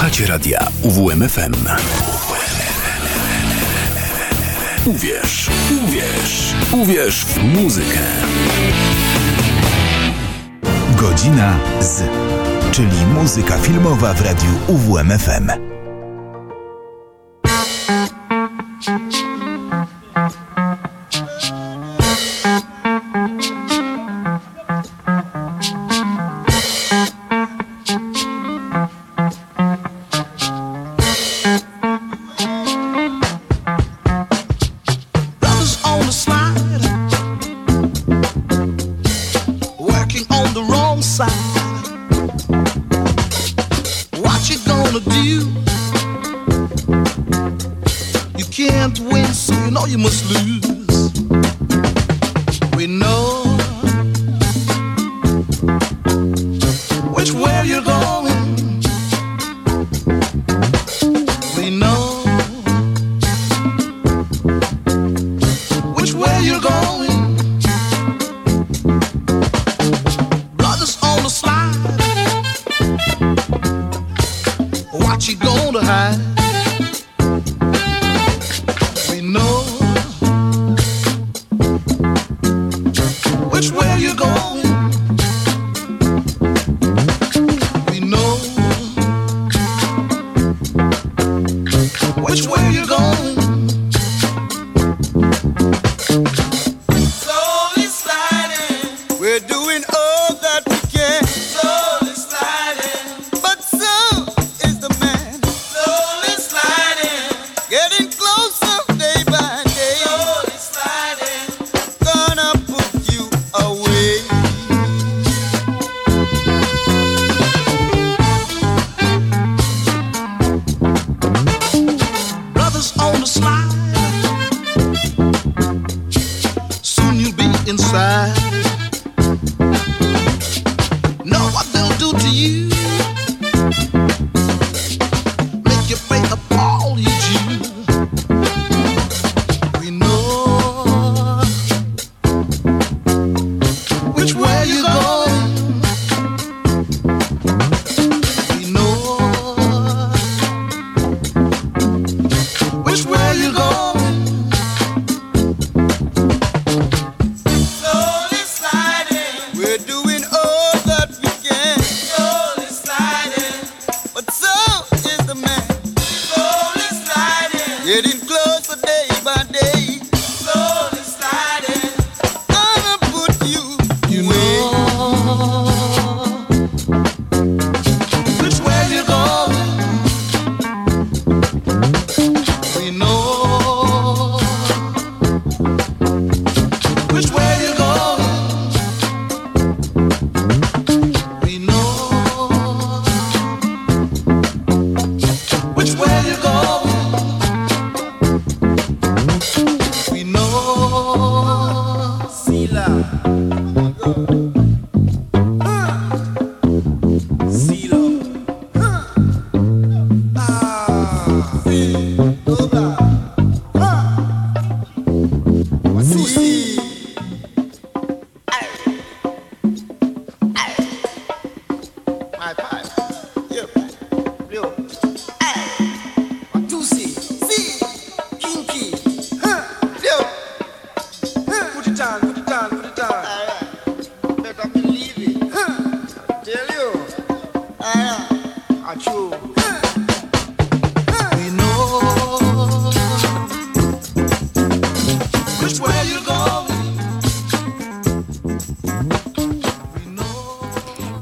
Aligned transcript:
Słuchacie 0.00 0.26
radia 0.26 0.68
UWMFM. 0.82 1.54
Uwierz, 4.84 5.50
uwierz, 5.84 6.54
uwierz 6.72 7.24
w 7.24 7.42
muzykę. 7.42 7.98
Godzina 10.96 11.56
z, 11.80 12.02
czyli 12.72 13.06
muzyka 13.14 13.58
filmowa 13.58 14.14
w 14.14 14.20
radiu 14.20 14.50
UWMFM. 14.68 15.69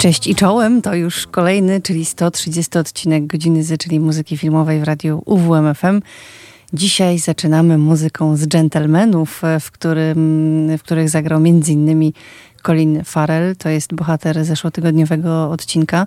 Cześć 0.08 0.26
i 0.26 0.34
czołem, 0.34 0.82
to 0.82 0.94
już 0.94 1.26
kolejny, 1.26 1.80
czyli 1.80 2.04
130 2.04 2.78
odcinek 2.78 3.26
Godziny 3.26 3.64
Z, 3.64 3.82
czyli 3.82 4.00
muzyki 4.00 4.36
filmowej 4.36 4.80
w 4.80 4.84
radiu 4.84 5.22
UWMFM. 5.26 6.00
Dzisiaj 6.72 7.18
zaczynamy 7.18 7.78
muzyką 7.78 8.36
z 8.36 8.46
Gentlemanów, 8.46 9.42
w, 9.60 9.70
którym, 9.70 10.68
w 10.78 10.82
których 10.82 11.08
zagrał 11.08 11.38
m.in. 11.38 12.12
Colin 12.62 13.04
Farrell, 13.04 13.56
to 13.56 13.68
jest 13.68 13.94
bohater 13.94 14.44
zeszłotygodniowego 14.44 15.50
odcinka. 15.50 16.06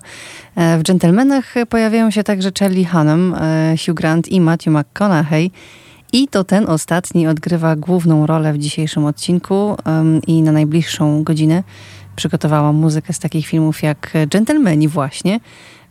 E, 0.56 0.78
w 0.78 0.82
Gentlemanach 0.82 1.54
pojawiają 1.68 2.10
się 2.10 2.24
także 2.24 2.50
Charlie 2.58 2.86
Hunnam, 2.86 3.34
e, 3.34 3.74
Hugh 3.86 3.96
Grant 3.96 4.28
i 4.28 4.40
Matthew 4.40 4.74
McConaughey. 4.74 5.50
I 6.12 6.28
to 6.28 6.44
ten 6.44 6.68
ostatni 6.68 7.26
odgrywa 7.26 7.76
główną 7.76 8.26
rolę 8.26 8.52
w 8.52 8.58
dzisiejszym 8.58 9.04
odcinku 9.04 9.76
i 10.26 10.42
na 10.42 10.52
najbliższą 10.52 11.22
godzinę 11.22 11.62
przygotowałam 12.16 12.76
muzykę 12.76 13.12
z 13.12 13.18
takich 13.18 13.46
filmów 13.46 13.82
jak 13.82 14.12
Gentlemani 14.26 14.88
właśnie. 14.88 15.40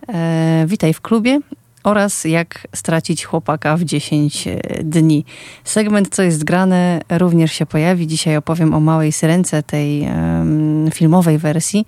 E, 0.08 0.66
witaj 0.68 0.94
w 0.94 1.02
klubie. 1.02 1.40
oraz 1.84 2.26
jak 2.26 2.68
stracić 2.76 3.26
chłopaka 3.26 3.78
w 3.78 3.84
10 3.84 4.48
e, 4.48 4.60
dni. 4.84 5.26
Segment 5.64 6.16
Co 6.16 6.24
jest 6.24 6.44
grane 6.44 7.02
również 7.10 7.52
się 7.52 7.66
pojawi. 7.66 8.08
Dzisiaj 8.08 8.38
opowiem 8.38 8.74
o 8.74 8.80
Małej 8.80 9.12
Syrence, 9.12 9.64
tej 9.64 10.02
um, 10.02 10.90
filmowej 10.94 11.38
wersji, 11.38 11.86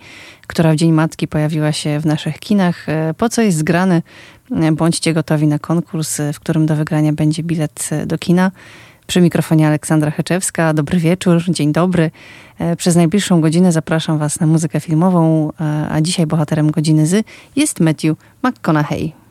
która 0.48 0.74
w 0.74 0.76
Dzień 0.76 0.92
Matki 0.92 1.28
pojawiła 1.28 1.72
się 1.72 2.00
w 2.00 2.06
naszych 2.06 2.40
kinach. 2.40 2.90
E, 2.90 3.14
po 3.14 3.30
co 3.30 3.42
jest 3.42 3.64
grane? 3.64 4.02
E, 4.52 4.72
bądźcie 4.72 5.14
gotowi 5.14 5.48
na 5.48 5.60
konkurs, 5.60 6.22
w 6.34 6.40
którym 6.40 6.66
do 6.66 6.76
wygrania 6.76 7.14
będzie 7.14 7.44
bilet 7.44 7.90
do 8.06 8.18
kina. 8.18 8.52
Przy 9.08 9.22
mikrofonie 9.22 9.68
Aleksandra 9.68 10.12
Heczewska. 10.12 10.74
Dobry 10.74 11.00
wieczór, 11.00 11.44
dzień 11.50 11.72
dobry. 11.72 12.12
Przez 12.78 12.96
najbliższą 12.96 13.42
godzinę 13.42 13.72
zapraszam 13.72 14.18
Was 14.18 14.40
na 14.40 14.48
muzykę 14.48 14.80
filmową, 14.80 15.52
a 15.90 16.02
dzisiaj 16.02 16.28
bohaterem 16.28 16.72
godziny 16.72 17.08
Z 17.08 17.28
jest 17.56 17.80
Matthew 17.80 18.16
McConaughey. 18.44 19.23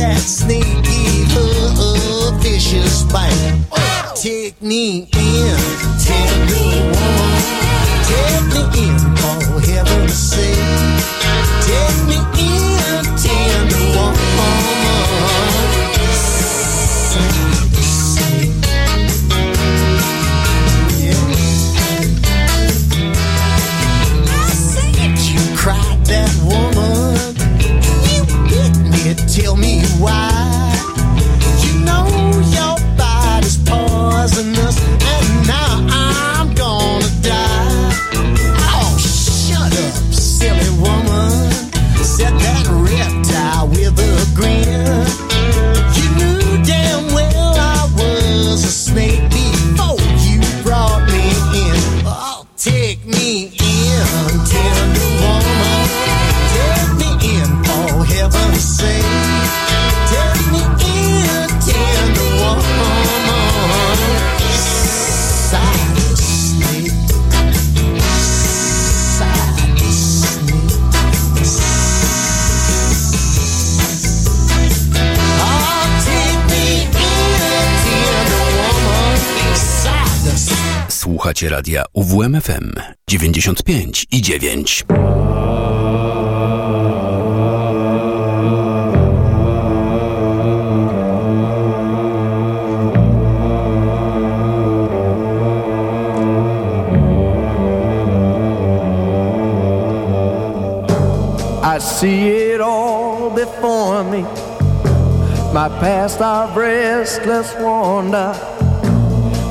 that 0.00 0.18
sneaky, 0.18 1.26
uh, 1.36 1.74
uh, 1.78 2.38
vicious 2.38 3.02
bite. 3.12 4.14
Take 4.16 4.60
me 4.62 5.08
in. 5.12 5.79
Słuchacie 81.40 81.56
radia 81.56 81.84
UWMFM 81.92 82.72
95 83.06 84.06
i 84.10 84.22
9. 84.22 84.64
I 101.62 101.80
see 101.80 102.28
it 102.54 102.60
all 102.60 103.30
before 103.30 104.04
me. 104.04 104.24
My 105.54 105.70
past 105.80 106.20
of 106.20 106.56
restless 106.56 107.54
wander. 107.60 108.60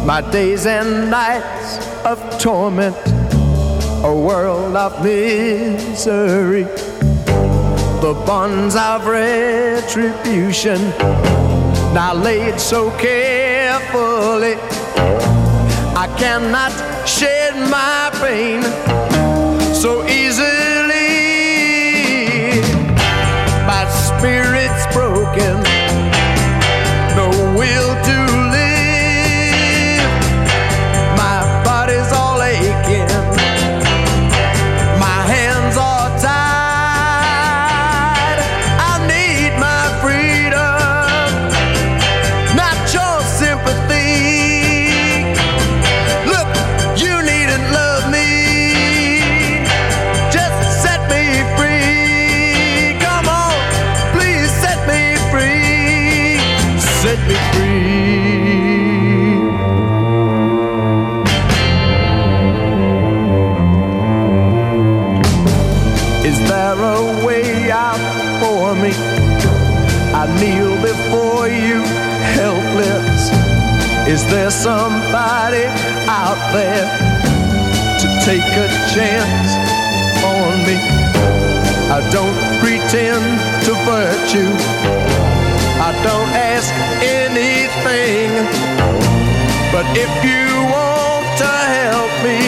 my 0.09 0.21
days 0.31 0.65
and 0.65 1.11
nights 1.11 1.58
torment, 2.39 2.95
a 4.01 4.13
world 4.13 4.73
of 4.73 5.03
misery, 5.03 6.63
the 6.63 8.13
bonds 8.25 8.77
of 8.77 9.05
retribution, 9.05 10.79
now 11.93 12.13
laid 12.13 12.57
so 12.57 12.91
carefully. 12.91 14.55
I 15.97 16.07
cannot 16.17 16.71
shed 17.05 17.55
my 17.69 18.09
pain 18.21 18.63
so 19.73 20.07
easily. 20.07 20.78
Is 74.09 74.25
there 74.25 74.49
somebody 74.49 75.65
out 76.09 76.41
there 76.51 76.81
to 78.01 78.07
take 78.25 78.41
a 78.41 78.67
chance 78.89 79.51
on 80.25 80.65
me? 80.65 80.81
I 81.93 82.01
don't 82.09 82.33
pretend 82.57 83.21
to 83.65 83.71
virtue. 83.85 84.49
I 85.77 85.93
don't 86.01 86.31
ask 86.33 86.73
anything. 87.05 88.33
But 89.71 89.85
if 89.93 90.11
you 90.25 90.57
want 90.73 91.25
to 91.45 91.53
help 91.77 92.13
me, 92.25 92.41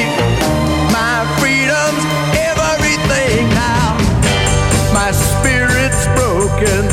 my 0.89 1.21
freedom's 1.37 2.03
everything 2.41 3.47
now. 3.53 4.01
My 4.97 5.11
spirit's 5.11 6.07
broken. 6.17 6.90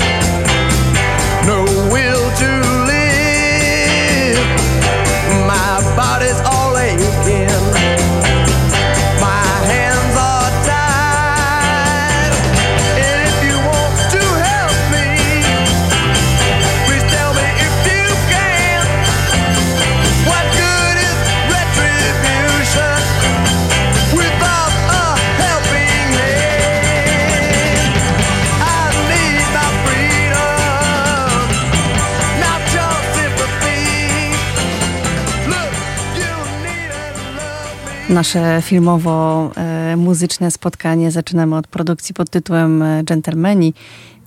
Nasze 38.08 38.62
filmowo-muzyczne 38.62 40.50
spotkanie 40.50 41.10
zaczynamy 41.10 41.56
od 41.56 41.66
produkcji 41.66 42.14
pod 42.14 42.30
tytułem 42.30 42.82
e, 42.82 43.04
Gentlemani, 43.04 43.74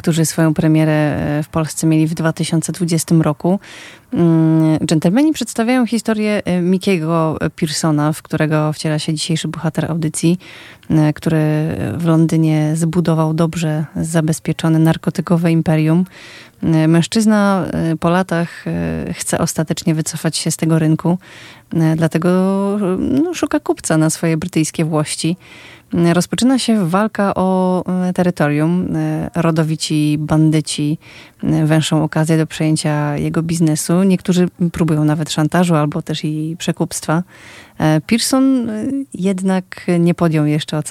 którzy 0.02 0.26
swoją 0.26 0.54
premierę 0.54 0.92
e, 0.92 1.44
w 1.44 1.48
Polsce 1.48 1.88
mieli 1.88 2.08
w 2.08 2.14
2020 2.14 3.16
roku. 3.16 3.60
Mm, 4.14 4.78
Gentlemani 4.82 5.34
przedstawiają 5.34 5.86
historię 5.86 6.42
e, 6.46 6.62
Mickiego 6.62 7.38
Pearsona, 7.56 8.14
w 8.14 8.22
którego 8.22 8.74
wciela 8.74 9.00
się 9.00 9.14
dzisiejszy 9.14 9.48
bohater 9.48 9.92
audycji, 9.92 10.40
który 11.16 11.40
w 11.98 12.06
Londynie 12.06 12.72
zbudował 12.76 13.34
dobrze 13.34 13.86
zabezpieczone 13.96 14.80
narkotykowe 14.80 15.52
imperium. 15.52 16.06
Mężczyzna 16.88 17.66
po 18.00 18.10
latach 18.10 18.66
chce 19.14 19.40
ostatecznie 19.40 19.96
wycofać 19.96 20.38
się 20.38 20.52
z 20.52 20.58
tego 20.58 20.80
rynku, 20.80 21.18
dlatego 21.96 22.30
no, 23.00 23.34
szuka 23.34 23.60
kupca 23.60 23.98
na 23.98 24.10
swoje 24.10 24.38
brytyjskie 24.38 24.86
włości. 24.86 25.38
Rozpoczyna 26.14 26.60
się 26.60 26.90
walka 26.90 27.34
o 27.36 27.84
terytorium. 28.16 28.88
Rodowici 29.36 30.18
bandyci 30.20 30.98
węszą 31.66 32.04
okazję 32.04 32.38
do 32.38 32.48
przejęcia 32.48 33.18
jego 33.18 33.44
biznesu. 33.44 34.04
Niektórzy 34.04 34.48
próbują 34.72 35.06
nawet 35.06 35.32
szantażu 35.32 35.76
albo 35.76 36.02
też 36.02 36.24
i 36.24 36.56
przekupstwa. 36.60 37.24
Pearson 38.08 38.72
jednak 39.14 39.86
nie 40.00 40.14
podjął 40.14 40.46
jeszcze 40.46 40.82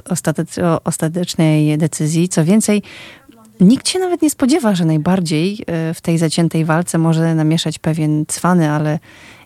ostatecznej 0.85 1.79
decyzji. 1.79 2.29
Co 2.29 2.45
więcej, 2.45 2.83
Nikt 3.61 3.89
się 3.89 3.99
nawet 3.99 4.23
nie 4.23 4.31
spodziewa, 4.31 4.75
że 4.75 4.85
najbardziej 4.85 5.59
e, 5.67 5.95
w 5.95 6.01
tej 6.01 6.19
zaciętej 6.19 6.65
walce 6.65 6.99
może 6.99 7.35
namieszać 7.35 7.79
pewien 7.79 8.27
cwany, 8.27 8.71
ale 8.71 8.99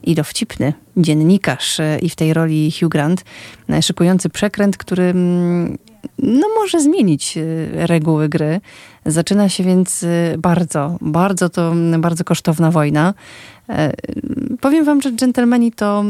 i 0.02 0.14
dowcipny 0.14 0.72
dziennikarz 0.96 1.80
e, 1.80 1.98
i 1.98 2.10
w 2.10 2.16
tej 2.16 2.34
roli 2.34 2.72
Hugh 2.80 2.90
Grant, 2.90 3.24
e, 3.70 3.82
szykujący 3.82 4.28
przekręt, 4.28 4.76
który 4.76 5.02
mm, 5.02 5.78
no, 6.18 6.46
może 6.60 6.80
zmienić 6.80 7.38
reguły 7.72 8.28
gry. 8.28 8.60
Zaczyna 9.06 9.48
się 9.48 9.64
więc 9.64 10.04
bardzo, 10.38 10.98
bardzo 11.00 11.48
to 11.48 11.72
bardzo 11.98 12.24
kosztowna 12.24 12.70
wojna. 12.70 13.14
Powiem 14.60 14.84
wam, 14.84 15.02
że 15.02 15.12
Gentlemani 15.12 15.72
to 15.72 16.04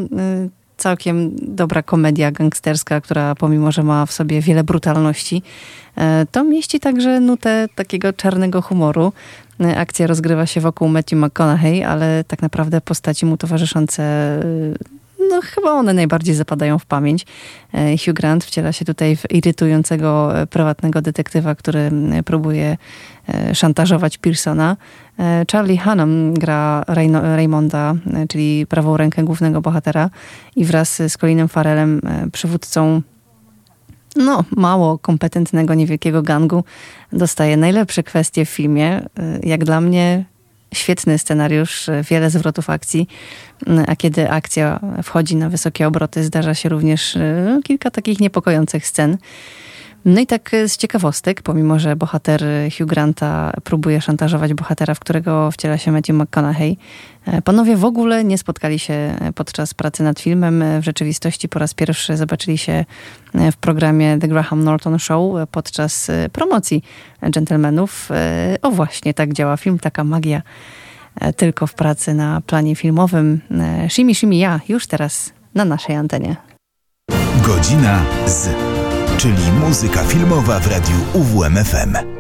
całkiem 0.77 1.31
dobra 1.43 1.83
komedia 1.83 2.33
gangsterska, 2.33 3.01
która 3.01 3.35
pomimo, 3.35 3.73
że 3.73 3.83
ma 3.83 4.07
w 4.07 4.13
sobie 4.13 4.41
wiele 4.41 4.65
brutalności, 4.65 5.43
e, 5.97 6.27
to 6.33 6.45
mieści 6.45 6.81
także 6.81 7.21
nutę 7.21 7.69
takiego 7.75 8.13
czarnego 8.13 8.63
humoru. 8.63 9.13
E, 9.61 9.79
akcja 9.79 10.07
rozgrywa 10.07 10.47
się 10.47 10.61
wokół 10.61 10.89
Matthew 10.89 11.19
McConaughey, 11.19 11.85
ale 11.85 12.25
tak 12.29 12.43
naprawdę 12.43 12.81
postaci 12.81 13.27
mu 13.27 13.37
towarzyszące 13.37 14.03
e, 14.03 14.43
no 15.35 15.41
chyba 15.43 15.73
one 15.73 15.95
najbardziej 15.95 16.35
zapadają 16.35 16.79
w 16.79 16.87
pamięć. 16.87 17.27
Hugh 18.05 18.15
Grant 18.15 18.45
wciela 18.45 18.73
się 18.73 18.85
tutaj 18.85 19.17
w 19.17 19.31
irytującego 19.31 20.33
prywatnego 20.51 21.03
detektywa, 21.03 21.55
który 21.55 21.91
próbuje 22.25 22.77
szantażować 23.53 24.19
Pearsona. 24.19 24.77
Charlie 25.53 25.79
Hunnam 25.79 26.35
gra 26.35 26.85
Raymonda, 27.37 27.95
czyli 28.29 28.67
prawą 28.67 28.97
rękę 28.97 29.25
głównego 29.25 29.61
bohatera 29.61 30.11
i 30.57 30.65
wraz 30.65 31.03
z 31.09 31.17
Colinem 31.17 31.49
Farelem, 31.49 32.01
przywódcą 32.33 33.03
no, 34.17 34.45
mało 34.57 34.99
kompetentnego, 34.99 35.75
niewielkiego 35.75 36.23
gangu, 36.23 36.65
dostaje 37.13 37.57
najlepsze 37.57 38.03
kwestie 38.03 38.45
w 38.45 38.49
filmie. 38.49 39.03
Jak 39.43 39.65
dla 39.65 39.81
mnie 39.81 40.25
świetny 40.75 41.19
scenariusz, 41.19 41.87
wiele 42.11 42.31
zwrotów 42.31 42.71
akcji, 42.71 43.09
a 43.87 43.97
kiedy 43.97 44.31
akcja 44.31 44.81
wchodzi 45.03 45.37
na 45.37 45.49
wysokie 45.49 45.87
obroty, 45.87 46.25
zdarza 46.25 46.55
się 46.55 46.69
również 46.69 47.19
no, 47.47 47.63
kilka 47.63 47.91
takich 47.91 48.21
niepokojących 48.21 48.87
scen. 48.87 49.17
No 50.05 50.21
i 50.21 50.27
tak 50.27 50.51
z 50.67 50.77
ciekawostek, 50.77 51.43
pomimo 51.43 51.79
że 51.79 51.97
bohater 51.97 52.45
Hugh 52.79 52.89
Granta 52.89 53.53
próbuje 53.65 54.01
szantażować 54.01 54.55
bohatera, 54.55 54.95
w 54.95 55.01
którego 55.01 55.51
wciela 55.51 55.79
się 55.79 55.93
Matthew 55.93 56.17
McConaughey, 56.17 56.77
e, 57.27 57.43
panowie 57.43 57.77
w 57.77 57.85
ogóle 57.85 58.25
nie 58.25 58.39
spotkali 58.39 58.79
się 58.79 59.15
podczas 59.35 59.75
pracy 59.75 60.03
nad 60.03 60.21
filmem. 60.21 60.65
W 60.81 60.85
rzeczywistości 60.85 61.49
po 61.49 61.59
raz 61.59 61.75
pierwszy 61.75 62.17
zobaczyli 62.17 62.59
się 62.59 62.85
e, 63.35 63.53
w 63.53 63.57
programie 63.57 64.19
The 64.19 64.29
Graham 64.29 64.65
Norton 64.65 64.99
Show 64.99 65.49
podczas 65.51 66.11
e, 66.11 66.29
promocji 66.29 66.83
Gentlemanów. 67.23 68.09
O 68.63 68.71
właśnie, 68.71 69.15
tak 69.15 69.33
działa 69.33 69.57
film, 69.57 69.79
taka 69.79 70.05
magia 70.05 70.43
tylko 71.37 71.67
w 71.67 71.75
pracy 71.75 72.15
na 72.15 72.41
planie 72.41 72.77
filmowym. 72.77 73.41
Shimi 73.89 74.15
Shimi 74.15 74.39
ja, 74.39 74.61
już 74.69 74.87
teraz 74.87 75.33
na 75.55 75.65
naszej 75.65 75.97
antenie. 75.97 76.37
Godzina 77.47 78.03
z 78.27 78.49
czyli 79.19 79.53
muzyka 79.53 80.03
filmowa 80.03 80.61
w 80.61 80.67
radiu 80.67 80.97
UWMFM. 81.15 82.14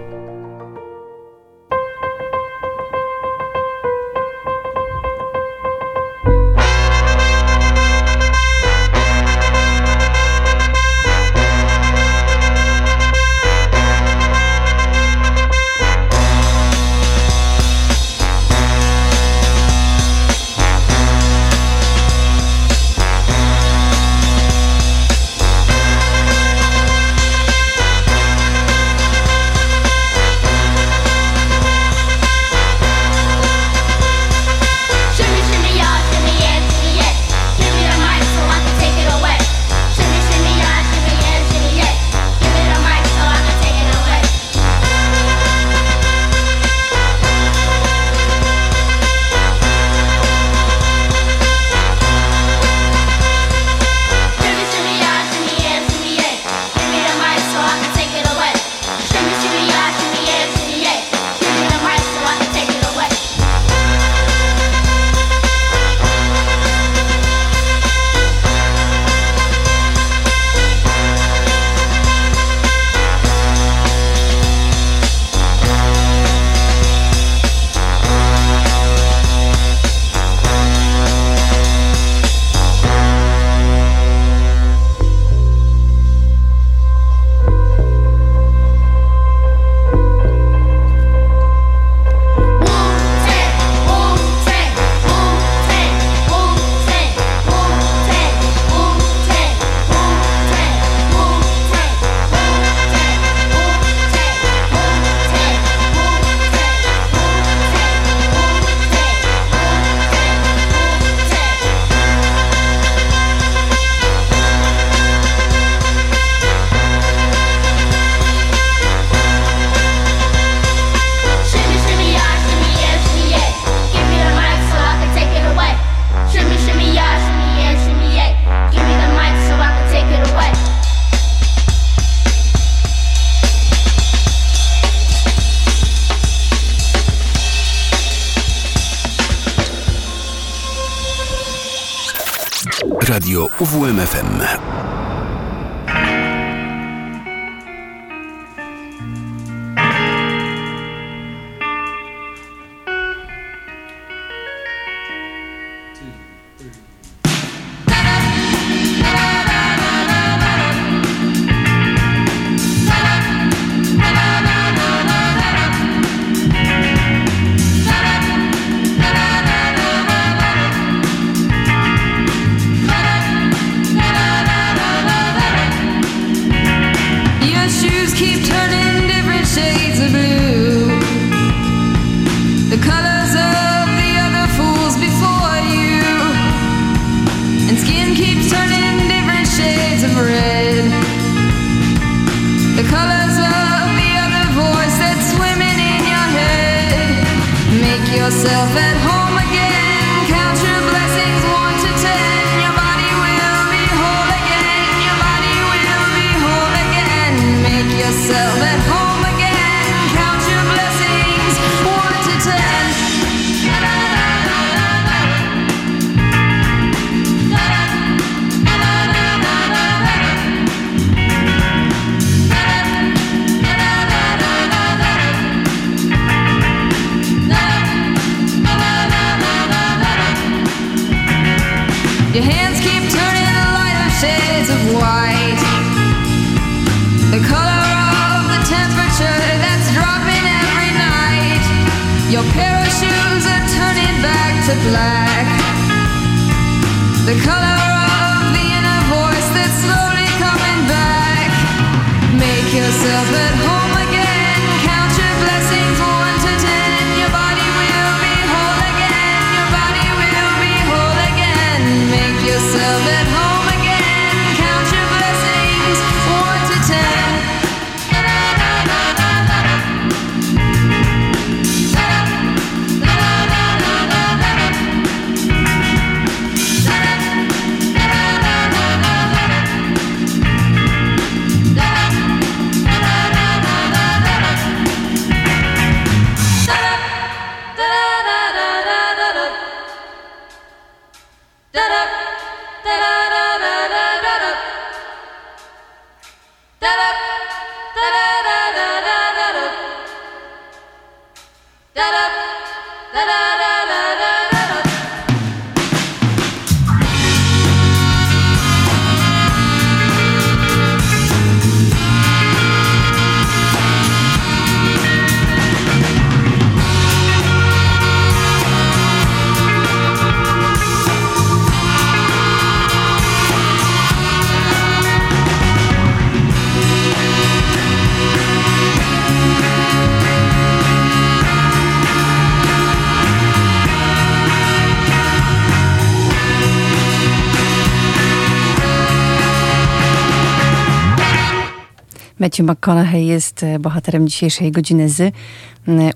Matthew 342.54 342.66
McConaughey 342.66 343.26
jest 343.26 343.62
e, 343.62 343.78
bohaterem 343.78 344.28
dzisiejszej 344.28 344.72
godziny 344.72 345.08
z. 345.08 345.20
E, 345.20 345.32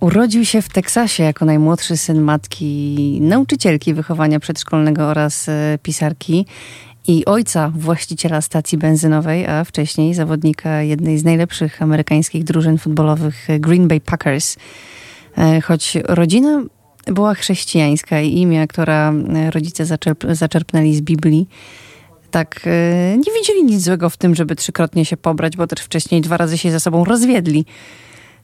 urodził 0.01 0.45
się 0.45 0.63
w 0.63 0.69
Teksasie 0.69 1.23
jako 1.23 1.45
najmłodszy 1.45 1.97
syn 1.97 2.21
matki, 2.21 3.19
nauczycielki 3.21 3.95
wychowania 3.95 4.41
przedszkolnego 4.41 5.03
oraz 5.05 5.49
e, 5.49 5.79
pisarki 5.83 6.47
i 7.09 7.25
ojca 7.25 7.73
właściciela 7.75 8.41
stacji 8.41 8.79
benzynowej, 8.79 9.47
a 9.47 9.65
wcześniej 9.65 10.15
zawodnika 10.15 10.83
jednej 10.83 11.19
z 11.19 11.25
najlepszych 11.25 11.83
amerykańskich 11.83 12.45
drużyn 12.45 12.79
futbolowych 12.79 13.49
Green 13.61 13.89
Bay 13.89 14.01
Packers. 14.01 14.57
Choć 15.63 15.97
rodzina 16.05 16.63
była 17.07 17.35
chrześcijańska 17.35 18.21
i 18.21 18.39
imię, 18.39 18.67
która 18.67 19.13
rodzice 19.51 19.87
zaczerp 19.87 20.25
zaczerpnęli 20.31 20.95
z 20.95 21.01
Biblii, 21.01 21.49
tak 22.31 22.61
e, 22.65 23.17
nie 23.17 23.33
widzieli 23.33 23.65
nic 23.65 23.85
złego 23.85 24.11
w 24.11 24.17
tym, 24.17 24.35
żeby 24.35 24.57
trzykrotnie 24.57 25.05
się 25.05 25.17
pobrać, 25.17 25.57
bo 25.57 25.67
też 25.67 25.81
wcześniej 25.81 26.21
dwa 26.21 26.37
razy 26.37 26.59
się 26.59 26.71
ze 26.71 26.81
sobą 26.81 27.05
rozwiedli. 27.05 27.65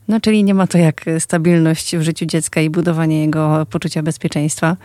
No, 0.09 0.21
czyli 0.21 0.45
nie 0.45 0.55
ma 0.55 0.67
to 0.67 0.79
jak 0.79 1.05
stabilność 1.19 1.97
w 1.97 2.03
życiu 2.03 2.27
dziecka 2.27 2.61
i 2.61 2.71
budowanie 2.71 3.21
jego 3.21 3.67
poczucia 3.71 4.03
bezpieczeństwa. 4.03 4.77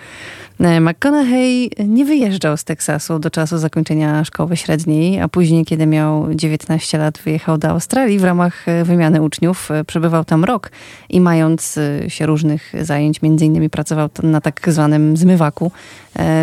E, 0.59 0.81
McConaughey 0.81 1.71
nie 1.87 2.05
wyjeżdżał 2.05 2.57
z 2.57 2.63
Teksasu 2.63 3.19
do 3.19 3.29
czasu 3.29 3.57
zakończenia 3.57 4.23
szkoły 4.23 4.57
średniej, 4.57 5.21
a 5.21 5.27
później, 5.27 5.65
kiedy 5.65 5.85
miał 5.85 6.33
19 6.35 6.97
lat, 6.97 7.17
wyjechał 7.17 7.57
do 7.57 7.67
Australii 7.67 8.19
w 8.19 8.23
ramach 8.23 8.67
e, 8.67 8.83
wymiany 8.83 9.21
uczniów. 9.21 9.69
Przebywał 9.87 10.25
tam 10.25 10.43
rok 10.43 10.71
i 11.09 11.21
mając 11.21 11.79
się 12.07 12.25
różnych 12.25 12.73
zajęć, 12.81 13.21
między 13.21 13.45
innymi 13.45 13.69
pracował 13.69 14.09
na 14.23 14.41
tak 14.41 14.61
zwanym 14.67 15.17
zmywaku, 15.17 15.71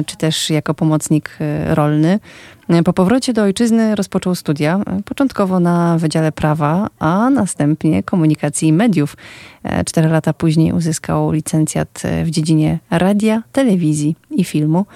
czy 0.07 0.17
też 0.17 0.51
jako 0.51 0.75
pomocnik 0.75 1.39
rolny. 1.67 2.19
Po 2.85 2.92
powrocie 2.92 3.33
do 3.33 3.42
ojczyzny 3.42 3.94
rozpoczął 3.94 4.35
studia, 4.35 4.81
początkowo 5.05 5.61
na 5.61 5.98
Wydziale 5.98 6.33
Prawa, 6.33 6.88
a 6.98 7.31
następnie 7.31 8.02
Komunikacji 8.02 8.68
i 8.68 8.72
Mediów. 8.72 9.16
Cztery 9.87 10.09
lata 10.09 10.33
później 10.33 10.72
uzyskał 10.72 11.33
licencjat 11.33 12.02
w 12.24 12.31
dziedzinie 12.31 12.79
radia, 12.90 13.42
telewizji 13.52 14.16
i 14.31 14.44
filmu. 14.44 14.87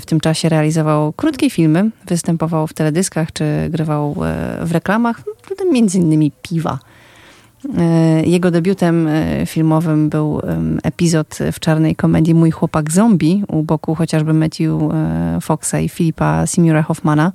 W 0.00 0.06
tym 0.06 0.20
czasie 0.20 0.48
realizował 0.48 1.12
krótkie 1.12 1.50
filmy, 1.50 1.90
występował 2.06 2.66
w 2.66 2.72
teledyskach 2.72 3.32
czy 3.32 3.44
grywał 3.70 4.16
w 4.62 4.72
reklamach, 4.72 5.22
między 5.72 5.98
innymi 5.98 6.32
piwa. 6.42 6.78
E, 7.78 8.22
jego 8.26 8.50
debiutem 8.50 9.08
e, 9.08 9.46
filmowym 9.46 10.08
był 10.08 10.40
epizod 10.82 11.38
w 11.52 11.60
czarnej 11.60 11.96
komedii 11.96 12.34
Mój 12.34 12.50
chłopak 12.50 12.90
zombie 12.90 13.44
u 13.48 13.62
boku 13.62 13.94
chociażby 13.94 14.32
Matthew 14.32 14.70
e, 14.70 15.38
Foxa 15.40 15.74
i 15.80 15.88
Filipa 15.88 16.46
Simura 16.46 16.82
Hoffmana. 16.82 17.32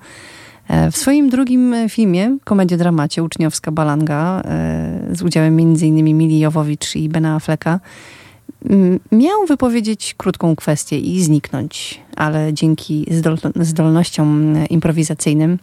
W 0.91 0.97
swoim 0.97 1.29
drugim 1.29 1.75
filmie, 1.89 2.37
komediodramacie 2.43 3.23
Uczniowska 3.23 3.71
Balanga 3.71 4.43
z 5.11 5.21
udziałem 5.21 5.59
m.in. 5.59 6.17
Mili 6.17 6.39
Jowowicz 6.39 6.95
i 6.95 7.09
Bena 7.09 7.35
Afflecka 7.35 7.79
miał 9.11 9.45
wypowiedzieć 9.47 10.15
krótką 10.17 10.55
kwestię 10.55 10.99
i 10.99 11.23
zniknąć. 11.23 12.01
ale 12.15 12.53
dzięki 12.53 13.05
zdol 13.11 13.37
zdolnościom 13.55 14.55
improwizacyjnym 14.69 15.57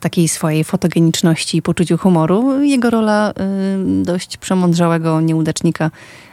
takiej 0.00 0.28
swojej 0.28 0.64
fotogeniczności 0.64 1.58
i 1.58 1.62
poczuciu 1.62 1.98
humoru, 1.98 2.62
jego 2.62 2.90
rola 2.90 3.30
y, 3.30 3.34
dość 4.04 4.36
przemądrzałego 4.36 5.20
nieudacznika 5.20 5.90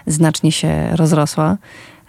znacznie 0.08 0.51
się 0.51 0.89
rozrosła. 0.95 1.58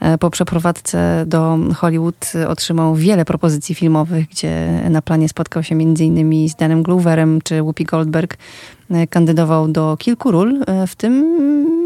E, 0.00 0.18
po 0.18 0.30
przeprowadzce 0.30 1.24
do 1.26 1.58
Hollywood 1.76 2.32
otrzymał 2.48 2.94
wiele 2.94 3.24
propozycji 3.24 3.74
filmowych, 3.74 4.28
gdzie 4.28 4.80
na 4.90 5.02
planie 5.02 5.28
spotkał 5.28 5.62
się 5.62 5.74
m.in. 5.74 6.48
z 6.48 6.54
Danem 6.54 6.82
Gloverem 6.82 7.40
czy 7.44 7.62
Whoopi 7.62 7.84
Goldberg. 7.84 8.36
E, 8.90 9.06
kandydował 9.06 9.68
do 9.68 9.96
kilku 9.96 10.30
ról, 10.30 10.62
e, 10.66 10.86
w 10.86 10.96
tym 10.96 11.38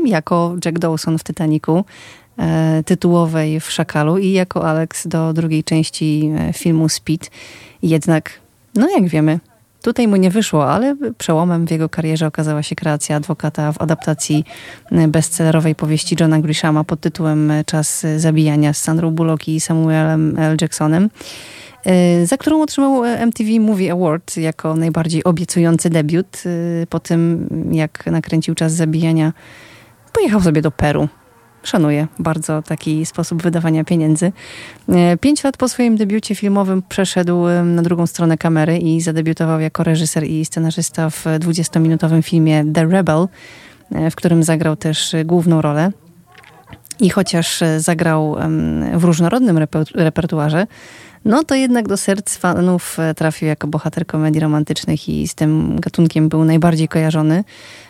jako 0.07 0.57
Jack 0.65 0.79
Dawson 0.79 1.19
w 1.19 1.25
Titanicu, 1.25 1.85
tytułowej 2.87 3.61
w 3.61 3.71
Szakalu 3.71 4.19
i 4.19 4.33
jako 4.33 4.69
Alex 4.69 5.07
do 5.07 5.33
drugiej 5.33 5.65
części 5.65 6.31
filmu 6.55 6.89
Speed. 6.89 7.31
Jednak, 7.83 8.31
no 8.75 8.89
jak 8.91 9.09
wiemy, 9.09 9.41
Tutaj 9.83 10.09
mu 10.09 10.17
nie 10.17 10.31
wyszło, 10.31 10.71
ale 10.73 10.97
przełomem 11.19 11.67
w 11.67 11.71
jego 11.71 11.89
karierze 11.89 12.27
okazała 12.27 12.63
się 12.63 12.75
kreacja 12.75 13.17
adwokata 13.17 13.73
w 13.73 13.83
adaptacji 13.83 14.45
bestsellerowej 15.09 15.75
powieści 15.75 16.17
Johna 16.21 16.41
Grishama 16.41 16.85
pod 16.85 17.01
tytułem 17.01 17.53
Czas 17.67 18.07
zabijania 18.17 18.73
z 18.73 18.83
Sandrą 18.83 19.11
Bullock 19.11 19.49
i 19.49 19.61
Samuelem 19.61 20.39
L. 20.39 20.57
Jacksonem 20.61 21.11
y, 22.23 22.27
za 22.27 22.37
którą 22.37 22.63
otrzymał 22.63 23.05
MTV 23.05 23.51
Movie 23.61 23.93
Award 23.93 24.37
jako 24.37 24.75
najbardziej 24.75 25.25
obiecujący 25.25 25.91
debiut. 25.91 26.43
Po 26.89 27.01
tym, 27.01 27.49
jak 27.73 28.07
nakręcił 28.07 28.55
Czas 28.55 28.73
zabijania, 28.73 29.33
pojechał 30.13 30.41
sobie 30.41 30.63
do 30.63 30.71
Peru 30.71 31.09
szanuję 31.63 32.07
bardzo 32.19 32.63
taki 32.63 33.07
sposób 33.07 33.43
wydawania 33.43 33.85
pieniędzy. 33.85 34.33
E, 34.89 35.17
pięć 35.17 35.45
lat 35.45 35.57
po 35.57 35.69
swoim 35.69 35.97
debiucie 35.97 36.35
filmowym 36.35 36.83
przeszedł 36.89 37.47
na 37.65 37.83
drugą 37.83 38.07
stronę 38.07 38.39
kamery 38.39 38.79
i 38.79 39.01
zadebiutował 39.01 39.61
jako 39.61 39.85
reżyser 39.85 40.25
i 40.25 40.45
scenarzysta 40.45 41.11
w 41.11 41.25
20-minutowym 41.25 42.23
filmie 42.23 42.65
The 42.75 42.87
Rebel, 42.87 43.29
e, 43.93 44.11
w 44.11 44.17
którym 44.17 44.43
zagrał 44.43 44.77
też 44.77 45.15
główną 45.25 45.63
rolę. 45.63 45.91
I 47.01 47.11
chociaż 47.11 47.61
zagrał 47.79 48.37
w 48.95 49.05
różnorodnym 49.05 49.59
repertuarze, 49.95 50.67
no 51.25 51.45
to 51.45 51.55
jednak 51.55 51.89
do 51.89 51.97
serc 51.97 52.37
fanów 52.37 52.99
e, 52.99 53.15
trafił 53.15 53.49
jako 53.49 53.67
bohater 53.67 54.07
komedii 54.07 54.41
romantycznych 54.41 55.09
i 55.09 55.29
z 55.29 55.35
tym 55.35 55.81
gatunkiem 55.81 56.29
był 56.29 56.45
najbardziej 56.45 56.89
kojarzony. 56.89 57.45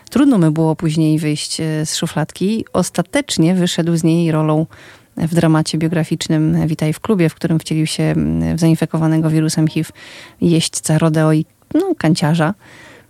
Trudno 0.09 0.37
mu 0.37 0.51
było 0.51 0.75
później 0.75 1.19
wyjść 1.19 1.59
e, 1.59 1.85
z 1.85 1.95
szufladki. 1.95 2.65
Ostatecznie 2.73 3.55
wyszedł 3.55 3.95
z 3.95 4.03
niej 4.03 4.31
rolą 4.31 4.65
w 5.17 5.35
dramacie 5.35 5.77
biograficznym 5.77 6.67
Witaj 6.67 6.93
w 6.93 6.99
klubie, 6.99 7.29
w 7.29 7.35
którym 7.35 7.59
wcielił 7.59 7.87
się 7.87 8.13
w 8.55 8.59
zainfekowanego 8.59 9.29
wirusem 9.29 9.67
HIV 9.67 9.91
jeźdźca 10.41 10.97
rodeo 10.97 11.33
i 11.33 11.45
no, 11.73 11.95
kanciarza. 11.97 12.53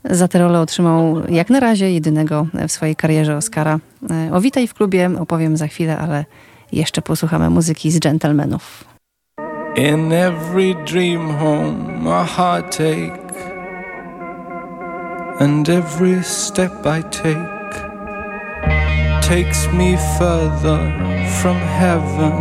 Za 0.05 0.27
tę 0.27 0.39
rolę 0.39 0.59
otrzymał 0.59 1.21
jak 1.29 1.49
na 1.49 1.59
razie 1.59 1.91
jedynego 1.91 2.47
w 2.67 2.71
swojej 2.71 2.95
karierze 2.95 3.37
Oscara. 3.37 3.79
E, 4.09 4.33
o 4.33 4.41
Witaj 4.41 4.67
w 4.67 4.73
klubie 4.73 5.11
opowiem 5.19 5.57
za 5.57 5.67
chwilę, 5.67 5.97
ale 5.97 6.25
jeszcze 6.71 7.01
posłuchamy 7.01 7.49
muzyki 7.49 7.91
z 7.91 7.99
Gentlemanów. 7.99 8.90
In 9.75 10.11
every 10.11 10.73
dream 10.85 11.29
home 11.29 12.05
a 12.05 12.25
heartache 12.25 13.31
And 15.39 15.67
every 15.69 16.21
step 16.23 16.85
I 16.85 17.01
take 17.01 17.61
takes 19.31 19.71
me 19.71 19.95
further 20.19 20.79
from 21.39 21.55
heaven. 21.55 22.33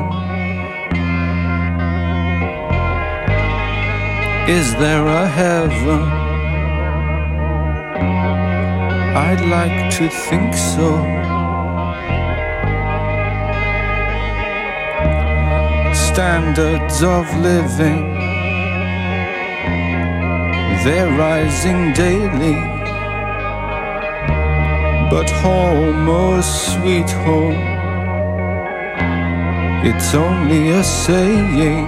Is 4.49 4.75
there 4.75 5.07
a 5.07 5.27
heaven? 5.29 6.03
I'd 9.15 9.43
like 9.47 9.95
to 9.99 10.09
think 10.09 10.53
so. 10.55 11.40
Standards 16.21 17.03
of 17.03 17.25
living, 17.39 18.13
they're 20.85 21.09
rising 21.17 21.95
daily 21.95 22.57
but 25.09 25.31
home, 25.41 26.07
oh 26.11 26.43
sweet 26.43 27.11
home, 27.25 27.65
it's 29.83 30.13
only 30.15 30.69
a 30.73 30.85
saying. 30.85 31.87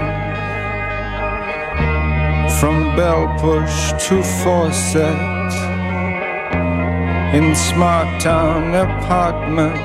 From 2.58 2.96
bell 2.96 3.28
push 3.38 3.92
to 4.06 4.22
faucet 4.40 5.52
in 7.36 7.54
smart 7.54 8.08
town 8.18 8.74
apartment, 8.74 9.76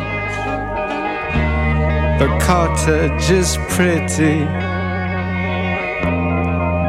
the 2.19 2.27
cottage 2.41 3.29
is 3.29 3.57
pretty. 3.69 4.39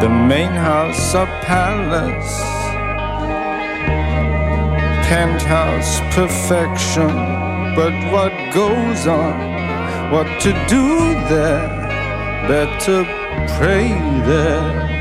The 0.01 0.09
main 0.09 0.51
house 0.51 1.15
a 1.15 1.27
palace 1.43 2.59
penthouse 5.09 6.01
perfection. 6.15 7.09
But 7.75 7.95
what 8.13 8.33
goes 8.53 9.07
on? 9.07 9.37
What 10.13 10.29
to 10.43 10.53
do 10.69 11.15
there? 11.33 11.69
Better 12.47 13.05
pray 13.57 13.89
there. 14.27 14.98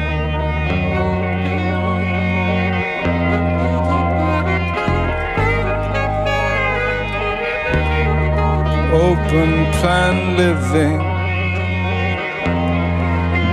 Open 9.00 9.52
plan 9.80 10.38
living, 10.38 10.98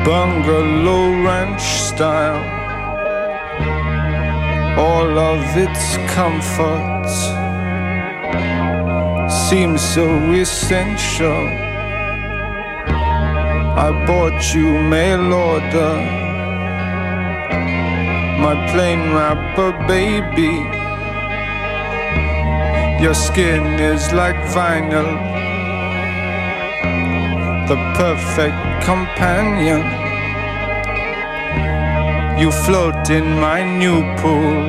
bungalow 0.05 1.23
ranch 1.23 1.63
style 1.63 2.55
all 4.79 5.19
of 5.19 5.57
its 5.57 5.97
comforts 6.13 7.15
seem 9.49 9.79
so 9.79 10.07
essential. 10.33 11.47
I 13.87 14.05
bought 14.07 14.55
you 14.55 14.67
mail 14.83 15.33
order, 15.33 15.95
my 18.41 18.55
plain 18.73 19.01
wrapper 19.15 19.73
baby. 19.87 20.74
Your 23.05 23.13
skin 23.13 23.67
is 23.79 24.15
like 24.15 24.37
vinyl, 24.57 25.11
the 27.69 27.77
perfect 28.01 28.57
companion. 28.83 29.83
You 32.41 32.51
float 32.51 33.11
in 33.11 33.27
my 33.39 33.61
new 33.63 34.01
pool, 34.17 34.65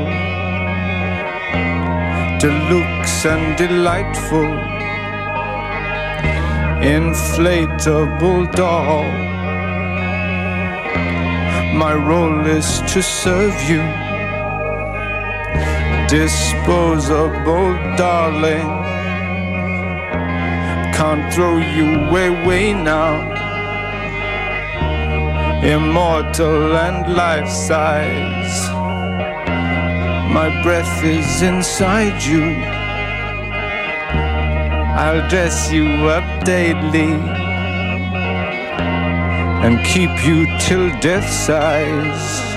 deluxe 2.41 3.25
and 3.25 3.55
delightful, 3.57 4.51
inflatable 6.83 8.53
doll. 8.53 9.05
My 11.73 11.93
role 11.93 12.45
is 12.45 12.81
to 12.91 13.01
serve 13.01 13.55
you, 13.69 13.81
disposable 16.07 17.73
darling. 17.97 18.67
Can't 20.93 21.33
throw 21.33 21.57
you 21.57 21.95
away 22.09 22.73
now 22.73 23.35
immortal 25.65 26.77
and 26.77 27.15
life 27.15 27.49
size. 27.49 28.69
My 30.31 30.61
breath 30.61 31.03
is 31.03 31.41
inside 31.41 32.21
you. 32.21 32.43
I'll 34.95 35.27
dress 35.27 35.71
you 35.71 35.87
up 36.07 36.43
daily 36.45 37.13
and 39.65 39.83
keep 39.83 40.11
you 40.23 40.45
till 40.59 40.89
death 40.99 41.27
size. 41.27 42.54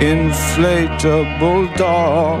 Inflatable 0.00 1.76
doll, 1.76 2.38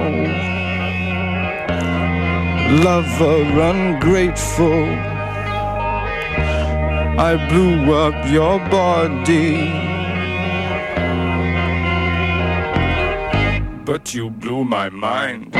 lover 2.84 3.42
ungrateful 3.70 4.84
I 7.20 7.34
blew 7.48 7.92
up 7.94 8.30
your 8.30 8.60
body. 8.70 9.72
But 13.84 14.14
you 14.14 14.30
blew 14.30 14.62
my 14.62 14.88
mind. 14.88 15.56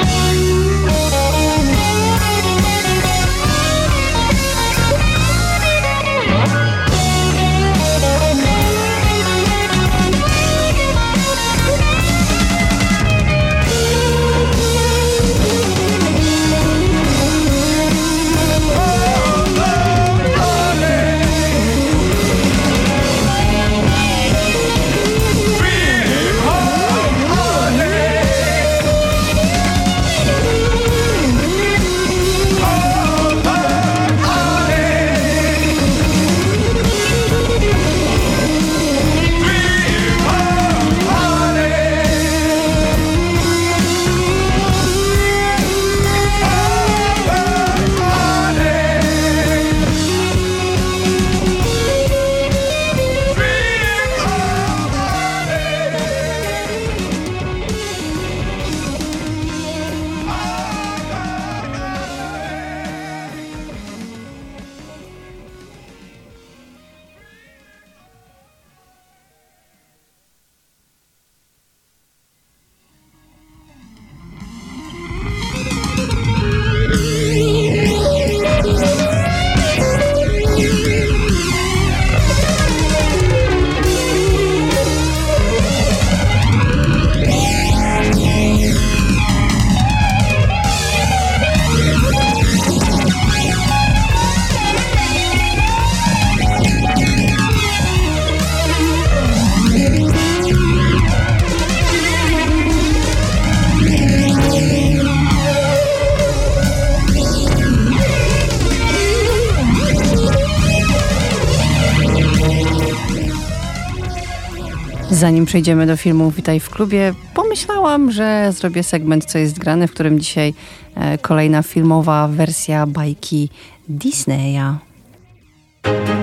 Zanim 115.18 115.46
przejdziemy 115.46 115.86
do 115.86 115.96
filmu 115.96 116.30
Witaj 116.30 116.60
w 116.60 116.70
klubie, 116.70 117.14
pomyślałam, 117.34 118.10
że 118.10 118.52
zrobię 118.52 118.82
segment 118.82 119.24
Co 119.24 119.38
jest 119.38 119.58
grane, 119.58 119.88
w 119.88 119.92
którym 119.92 120.20
dzisiaj 120.20 120.54
e, 120.94 121.18
kolejna 121.18 121.62
filmowa 121.62 122.28
wersja 122.28 122.86
bajki 122.86 123.48
Disneya. 123.88 124.78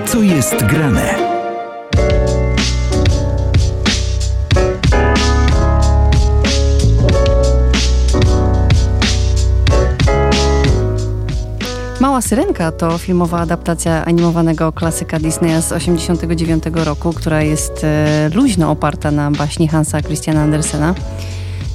Co 0.06 0.22
jest 0.22 0.64
grane? 0.64 1.25
Mała 12.06 12.22
Syrenka 12.22 12.72
to 12.72 12.98
filmowa 12.98 13.40
adaptacja 13.40 14.04
animowanego 14.04 14.72
klasyka 14.72 15.18
Disneya 15.18 15.62
z 15.62 15.68
1989 15.68 16.64
roku, 16.86 17.12
która 17.12 17.42
jest 17.42 17.84
e, 17.84 18.30
luźno 18.34 18.70
oparta 18.70 19.10
na 19.10 19.30
baśni 19.30 19.68
Hansa 19.68 20.02
Christiana 20.02 20.42
Andersena. 20.42 20.94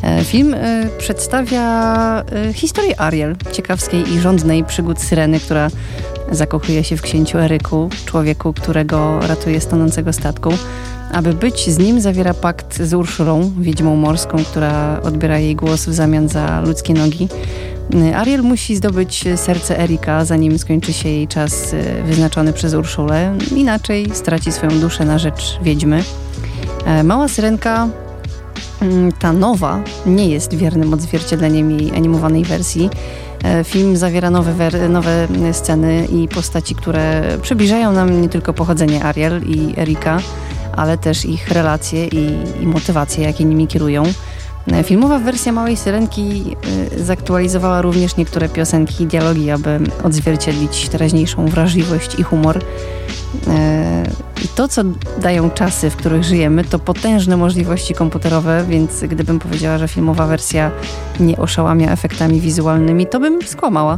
E, 0.04 0.24
film 0.24 0.54
e, 0.54 0.90
przedstawia 0.98 2.24
historię 2.54 3.00
Ariel, 3.00 3.36
ciekawskiej 3.52 4.14
i 4.14 4.20
rządnej 4.20 4.64
przygód 4.64 5.00
Syreny, 5.00 5.40
która 5.40 5.70
zakochuje 6.32 6.84
się 6.84 6.98
w 6.98 7.02
księciu 7.02 7.38
Eryku, 7.38 7.90
człowieku, 8.06 8.54
którego 8.54 9.20
ratuje 9.28 9.62
stanącego 9.62 10.14
statku. 10.14 10.54
Aby 11.12 11.34
być 11.34 11.70
z 11.70 11.78
nim, 11.78 12.02
zawiera 12.02 12.34
pakt 12.34 12.82
z 12.82 12.94
Urszulą, 12.94 13.52
wiedźmą 13.60 13.96
morską, 13.96 14.38
która 14.38 15.02
odbiera 15.04 15.40
jej 15.40 15.56
głos 15.56 15.86
w 15.86 15.94
zamian 15.94 16.30
za 16.30 16.62
ludzkie 16.62 16.94
nogi. 16.94 17.28
Ariel 18.16 18.44
musi 18.44 18.76
zdobyć 18.76 19.24
serce 19.36 19.80
Erika, 19.80 20.26
zanim 20.26 20.60
skończy 20.60 20.94
się 20.94 21.10
jej 21.10 21.28
czas 21.28 21.74
y, 21.74 22.04
wyznaczony 22.06 22.54
przez 22.54 22.74
Urszulę, 22.74 23.38
inaczej 23.56 24.08
straci 24.14 24.52
swoją 24.52 24.80
duszę 24.80 25.06
na 25.06 25.20
rzecz 25.20 25.60
wiedźmy. 25.64 26.04
E, 26.86 27.04
mała 27.04 27.28
Syrenka, 27.28 27.88
mm, 28.82 29.12
ta 29.12 29.34
nowa, 29.34 29.84
nie 30.06 30.30
jest 30.30 30.54
wiernym 30.54 30.94
odzwierciedleniem 30.94 31.72
jej 31.72 31.92
animowanej 31.92 32.46
wersji. 32.46 32.90
Film 33.64 33.98
zawiera 33.98 34.30
nowe, 34.30 34.72
nowe 34.90 35.28
sceny 35.52 36.08
i 36.12 36.28
postaci, 36.28 36.76
które 36.76 37.24
przybliżają 37.42 37.92
nam 37.92 38.22
nie 38.22 38.30
tylko 38.30 38.54
pochodzenie 38.54 39.04
Ariel 39.04 39.42
i 39.44 39.74
Erika, 39.78 40.20
ale 40.76 40.98
też 40.98 41.26
ich 41.26 41.50
relacje 41.50 42.08
i, 42.08 42.38
i 42.62 42.68
motywacje, 42.68 43.24
jakie 43.24 43.46
nimi 43.46 43.68
kierują. 43.68 44.04
Filmowa 44.84 45.20
wersja 45.20 45.52
Małej 45.52 45.78
Syrenki 45.78 46.56
y, 46.96 47.04
zaktualizowała 47.04 47.82
również 47.82 48.18
niektóre 48.18 48.50
piosenki 48.50 49.04
i 49.04 49.08
dialogi, 49.08 49.52
aby 49.52 49.80
odzwierciedlić 50.04 50.90
teraźniejszą 50.90 51.46
wrażliwość 51.46 52.20
i 52.20 52.24
humor. 52.24 52.60
E, 53.48 54.04
I 54.46 54.48
to, 54.48 54.68
co 54.68 54.82
dają 55.22 55.50
czasy, 55.50 55.90
w 55.90 55.96
których 55.96 56.24
żyjemy, 56.24 56.64
to 56.64 56.80
potężne 56.80 57.38
możliwości 57.38 57.94
komputerowe, 57.94 58.66
więc 58.70 59.04
gdybym 59.04 59.40
powiedziała, 59.40 59.78
że 59.78 59.88
filmowa 59.88 60.28
wersja 60.28 60.72
nie 61.20 61.38
oszałamia 61.38 61.92
efektami 61.92 62.42
wizualnymi, 62.42 63.08
to 63.08 63.20
bym 63.20 63.42
skłamała 63.42 63.98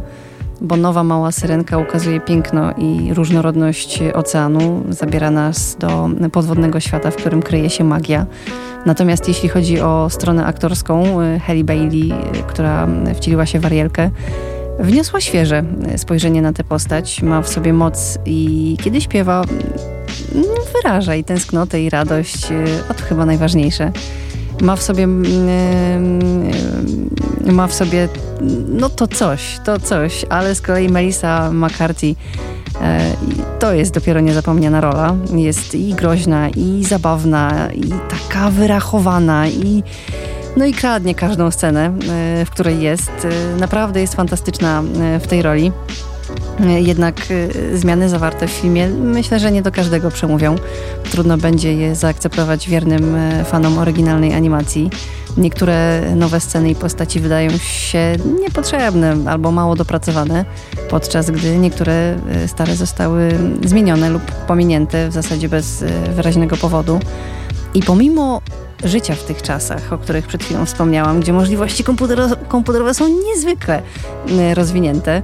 bo 0.64 0.76
nowa 0.76 1.04
mała 1.04 1.32
syrenka 1.32 1.78
ukazuje 1.78 2.20
piękno 2.20 2.72
i 2.78 3.14
różnorodność 3.14 4.00
oceanu, 4.14 4.84
zabiera 4.88 5.30
nas 5.30 5.76
do 5.80 6.10
podwodnego 6.32 6.80
świata, 6.80 7.10
w 7.10 7.16
którym 7.16 7.42
kryje 7.42 7.70
się 7.70 7.84
magia. 7.84 8.26
Natomiast 8.86 9.28
jeśli 9.28 9.48
chodzi 9.48 9.80
o 9.80 10.10
stronę 10.10 10.46
aktorską, 10.46 11.20
y, 11.22 11.40
Halle 11.40 11.64
Bailey, 11.64 12.12
y, 12.12 12.42
która 12.46 12.88
wcieliła 13.14 13.46
się 13.46 13.60
w 13.60 13.66
Arielkę, 13.66 14.10
wniosła 14.78 15.20
świeże 15.20 15.64
spojrzenie 15.96 16.42
na 16.42 16.52
tę 16.52 16.64
postać. 16.64 17.22
Ma 17.22 17.42
w 17.42 17.48
sobie 17.48 17.72
moc 17.72 18.18
i 18.26 18.76
kiedy 18.82 19.00
śpiewa, 19.00 19.44
mm, 20.34 20.46
wyraża 20.72 21.14
i 21.14 21.24
tęsknotę, 21.24 21.82
i 21.82 21.90
radość, 21.90 22.50
y, 22.50 22.64
a 22.88 22.94
to 22.94 23.04
chyba 23.04 23.26
najważniejsze. 23.26 23.92
Ma 24.60 24.76
w 24.76 24.82
sobie 24.82 25.06
ma 27.46 27.66
w 27.66 27.74
sobie 27.74 28.08
no 28.68 28.88
to 28.88 29.06
coś, 29.06 29.60
to 29.64 29.80
coś, 29.80 30.24
ale 30.28 30.54
z 30.54 30.60
kolei 30.60 30.88
Melissa 30.88 31.50
McCarthy 31.52 32.14
E, 32.80 33.16
to 33.58 33.72
jest 33.72 33.94
dopiero 33.94 34.20
niezapomniana 34.20 34.80
rola. 34.80 35.16
Jest 35.34 35.74
i 35.74 35.94
groźna, 35.94 36.48
i 36.48 36.84
zabawna, 36.84 37.68
i 37.72 37.92
taka 38.08 38.50
wyrachowana, 38.50 39.48
i 39.48 39.82
no 40.56 40.64
i 40.64 40.72
kradnie 40.72 41.14
każdą 41.14 41.50
scenę, 41.50 41.86
e, 41.86 42.44
w 42.44 42.50
której 42.50 42.82
jest. 42.82 43.12
E, 43.24 43.56
naprawdę 43.60 44.00
jest 44.00 44.14
fantastyczna 44.14 44.82
w 45.20 45.26
tej 45.26 45.42
roli. 45.42 45.72
Jednak 46.78 47.14
zmiany 47.74 48.08
zawarte 48.08 48.48
w 48.48 48.50
filmie 48.50 48.88
myślę, 48.88 49.40
że 49.40 49.52
nie 49.52 49.62
do 49.62 49.72
każdego 49.72 50.10
przemówią. 50.10 50.56
Trudno 51.10 51.38
będzie 51.38 51.74
je 51.74 51.94
zaakceptować 51.94 52.68
wiernym 52.68 53.16
fanom 53.44 53.78
oryginalnej 53.78 54.34
animacji. 54.34 54.90
Niektóre 55.36 56.02
nowe 56.16 56.40
sceny 56.40 56.70
i 56.70 56.74
postaci 56.74 57.20
wydają 57.20 57.50
się 57.58 58.16
niepotrzebne 58.40 59.16
albo 59.26 59.52
mało 59.52 59.76
dopracowane, 59.76 60.44
podczas 60.90 61.30
gdy 61.30 61.58
niektóre 61.58 61.92
e, 61.92 62.48
stare 62.48 62.76
zostały 62.76 63.38
zmienione 63.64 64.10
lub 64.10 64.22
pominięte 64.22 65.08
w 65.08 65.12
zasadzie 65.12 65.48
bez 65.48 65.84
wyraźnego 66.16 66.56
powodu. 66.56 67.00
I 67.74 67.82
pomimo 67.82 68.40
życia 68.84 69.14
w 69.14 69.24
tych 69.24 69.42
czasach, 69.42 69.92
o 69.92 69.98
których 69.98 70.26
przed 70.26 70.44
chwilą 70.44 70.66
wspomniałam, 70.66 71.20
gdzie 71.20 71.32
możliwości 71.32 71.84
komputerowe 72.48 72.94
są 72.94 73.08
niezwykle 73.08 73.82
e, 74.38 74.54
rozwinięte. 74.54 75.22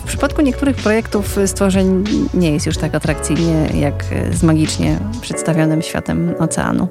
W 0.00 0.02
przypadku 0.02 0.42
niektórych 0.42 0.76
projektów 0.76 1.38
stworzeń 1.46 2.04
nie 2.34 2.52
jest 2.52 2.66
już 2.66 2.76
tak 2.76 2.94
atrakcyjnie 2.94 3.68
jak 3.74 4.04
z 4.32 4.42
magicznie 4.42 4.98
przedstawionym 5.20 5.82
światem 5.82 6.34
oceanu. 6.38 6.88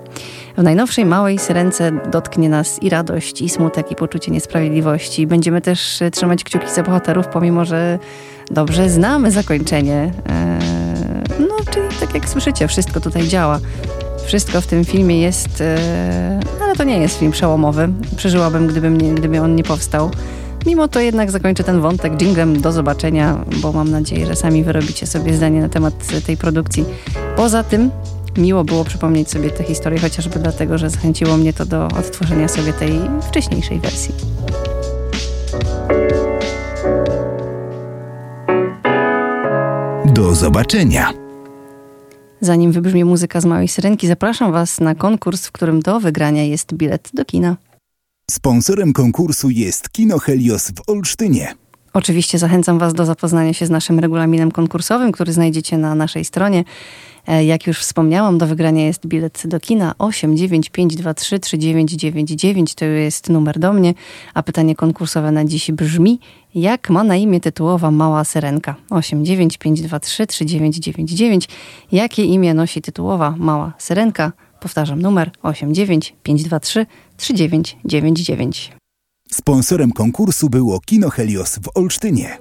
W 0.58 0.64
najnowszej 0.64 1.06
małej 1.06 1.40
syrence 1.40 1.92
dotknie 2.12 2.50
nas 2.50 2.84
i 2.84 2.90
radość, 2.90 3.42
i 3.42 3.50
smutek, 3.50 3.92
i 3.92 3.96
poczucie 3.96 4.32
niesprawiedliwości. 4.32 5.28
Będziemy 5.28 5.62
też 5.62 6.00
trzymać 6.12 6.44
kciuki 6.44 6.70
za 6.76 6.84
bohaterów, 6.84 7.28
pomimo 7.28 7.66
że 7.66 8.00
dobrze 8.52 8.90
znamy 8.90 9.32
zakończenie. 9.32 10.12
No, 11.40 11.56
czyli 11.72 11.88
tak 12.00 12.14
jak 12.14 12.30
słyszycie, 12.30 12.68
wszystko 12.68 13.00
tutaj 13.00 13.28
działa. 13.28 13.60
Wszystko 14.26 14.62
w 14.62 14.68
tym 14.68 14.86
filmie 14.86 15.22
jest, 15.22 15.62
e, 15.62 16.40
ale 16.62 16.76
to 16.76 16.84
nie 16.84 16.98
jest 16.98 17.20
film 17.20 17.32
przełomowy. 17.32 17.90
Przeżyłabym, 18.18 18.68
gdyby, 18.68 18.90
mnie, 18.90 19.14
gdyby 19.14 19.42
on 19.42 19.56
nie 19.56 19.64
powstał. 19.64 20.12
Mimo 20.66 20.88
to 20.88 21.00
jednak 21.00 21.32
zakończę 21.32 21.64
ten 21.64 21.82
wątek 21.82 22.22
jinglem. 22.22 22.62
Do 22.62 22.72
zobaczenia, 22.72 23.46
bo 23.62 23.72
mam 23.72 23.92
nadzieję, 23.92 24.26
że 24.26 24.36
sami 24.36 24.64
wyrobicie 24.64 25.08
sobie 25.08 25.34
zdanie 25.34 25.62
na 25.62 25.70
temat 25.70 25.94
tej 26.26 26.38
produkcji. 26.38 26.86
Poza 27.36 27.64
tym 27.64 27.92
miło 28.38 28.64
było 28.64 28.84
przypomnieć 28.84 29.30
sobie 29.30 29.50
tę 29.50 29.64
historię, 29.64 30.00
chociażby 30.00 30.40
dlatego, 30.40 30.78
że 30.78 30.90
zachęciło 30.90 31.38
mnie 31.38 31.54
to 31.54 31.66
do 31.66 31.86
odtworzenia 31.86 32.48
sobie 32.48 32.74
tej 32.74 33.00
wcześniejszej 33.30 33.80
wersji. 33.80 34.16
Do 40.06 40.36
zobaczenia. 40.36 41.25
Zanim 42.46 42.72
wybrzmie 42.72 43.06
muzyka 43.06 43.42
z 43.42 43.46
Małej 43.46 43.68
Syrenki, 43.68 44.08
zapraszam 44.08 44.52
Was 44.52 44.80
na 44.80 44.96
konkurs, 44.96 45.48
w 45.48 45.52
którym 45.52 45.80
do 45.80 46.00
wygrania 46.00 46.44
jest 46.44 46.74
bilet 46.74 47.10
do 47.14 47.26
kina. 47.26 47.58
Sponsorem 48.32 48.94
konkursu 48.94 49.50
jest 49.50 49.90
Kino 49.90 50.20
Helios 50.20 50.72
w 50.72 50.90
Olsztynie. 50.90 51.56
Oczywiście 51.96 52.38
zachęcam 52.38 52.80
Was 52.80 52.94
do 52.94 53.06
zapoznania 53.06 53.54
się 53.54 53.66
z 53.66 53.70
naszym 53.70 54.00
regulaminem 54.00 54.52
konkursowym, 54.52 55.12
który 55.12 55.34
znajdziecie 55.34 55.78
na 55.78 55.96
naszej 55.96 56.26
stronie. 56.26 56.64
E, 57.28 57.46
jak 57.46 57.68
już 57.68 57.80
wspomniałam, 57.80 58.38
do 58.38 58.48
wygrania 58.48 58.86
jest 58.86 59.08
bilet 59.08 59.44
do 59.46 59.60
kina 59.60 59.96
89523 60.00 61.40
3999. 61.40 62.76
To 62.76 62.86
jest 62.86 63.30
numer 63.30 63.60
do 63.60 63.74
mnie, 63.74 63.94
a 64.34 64.44
pytanie 64.44 64.76
konkursowe 64.76 65.32
na 65.32 65.46
dziś 65.46 65.72
brzmi: 65.72 66.20
jak 66.56 66.90
ma 66.90 67.04
na 67.04 67.16
imię 67.16 67.40
tytułowa 67.40 67.92
mała 67.92 68.24
syrenka? 68.24 68.76
89523 68.90 70.28
3999. 70.28 71.48
Jakie 71.92 72.24
imię 72.24 72.54
nosi 72.54 72.82
tytułowa 72.82 73.36
mała 73.38 73.74
syrenka? 73.78 74.32
Powtarzam 74.60 75.02
numer 75.02 75.32
89523 75.44 76.86
3999. 77.18 78.85
Sponsorem 79.36 79.92
konkursu 79.92 80.50
było 80.50 80.80
Kino 80.86 81.10
Helios 81.10 81.60
w 81.60 81.78
Olsztynie. 81.78 82.38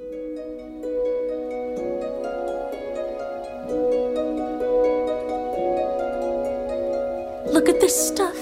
Look 7.52 7.68
at 7.68 7.80
this 7.80 7.92
stuff, 7.92 8.36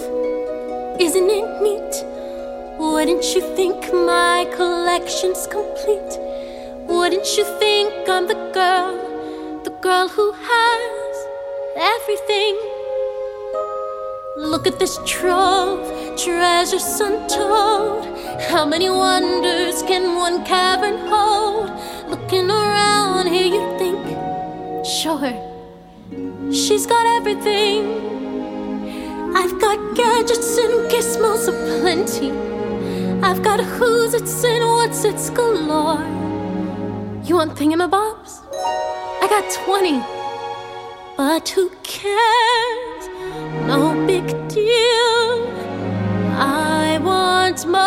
isn't 0.98 1.30
it 1.30 1.62
neat? 1.62 2.04
Wouldn't 2.78 3.34
you 3.34 3.56
think 3.56 3.76
my 3.92 4.46
collection's 4.56 5.48
complete? 5.48 6.18
Wouldn't 6.88 7.38
you 7.38 7.44
think 7.58 8.08
I'm 8.08 8.26
the 8.26 8.52
girl, 8.52 8.98
the 9.64 9.70
girl 9.82 10.08
who 10.08 10.32
has 10.32 11.16
everything? 11.76 12.54
Look 14.36 14.66
at 14.66 14.78
this 14.78 14.98
trove, 15.06 16.01
treasures 16.16 17.00
untold. 17.00 18.06
How 18.50 18.64
many 18.64 18.90
wonders 18.90 19.82
can 19.82 20.16
one 20.16 20.44
cavern 20.44 20.98
hold? 21.08 21.70
Looking 22.10 22.50
around 22.50 23.28
here, 23.28 23.46
you 23.46 23.62
think, 23.78 23.98
sure, 24.84 25.32
she's 26.52 26.86
got 26.86 27.06
everything. 27.18 28.10
I've 29.34 29.58
got 29.60 29.78
gadgets 29.94 30.58
and 30.58 30.90
gizmos 30.90 31.48
aplenty. 31.48 32.30
I've 33.22 33.42
got 33.42 33.60
who's 33.60 34.14
it's 34.14 34.44
and 34.44 34.64
what's 34.64 35.04
it's 35.04 35.30
galore. 35.30 36.04
You 37.24 37.36
want 37.36 37.56
thingamabobs? 37.56 38.40
I 39.22 39.26
got 39.28 39.50
20. 39.64 40.02
But 41.16 41.48
who 41.48 41.70
cares? 41.82 43.08
No 43.66 43.94
big 44.06 44.26
deal. 44.48 45.71
I 46.34 46.98
want 46.98 47.66
more. 47.66 47.78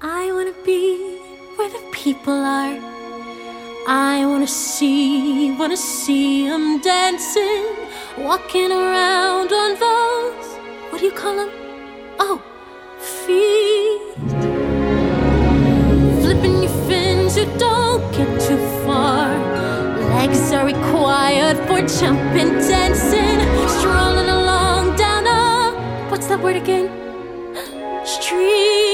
I 0.00 0.32
wanna 0.32 0.54
be 0.64 1.18
where 1.56 1.70
the 1.70 1.82
people 1.92 2.32
are. 2.32 2.78
I 3.88 4.26
wanna 4.26 4.46
see, 4.46 5.52
wanna 5.52 5.76
see 5.76 6.48
them 6.48 6.80
dancing, 6.80 7.64
walking 8.18 8.70
around 8.70 9.52
on 9.52 9.70
those, 9.78 10.46
what 10.90 11.00
do 11.00 11.06
you 11.06 11.12
call 11.12 11.36
them? 11.36 11.50
Oh, 12.18 12.42
feet. 12.98 14.00
Flipping 16.22 16.62
your 16.62 16.72
fins, 16.86 17.36
you 17.38 17.46
don't 17.58 18.02
get 18.12 18.40
too. 18.40 18.77
Legs 20.18 20.50
are 20.50 20.66
required 20.66 21.56
for 21.68 21.80
jumping, 21.86 22.50
dancing, 22.66 23.38
strolling 23.78 24.28
along 24.28 24.96
down 24.96 25.24
a, 25.28 26.10
what's 26.10 26.26
that 26.26 26.42
word 26.42 26.56
again? 26.56 26.90
Street. 28.04 28.87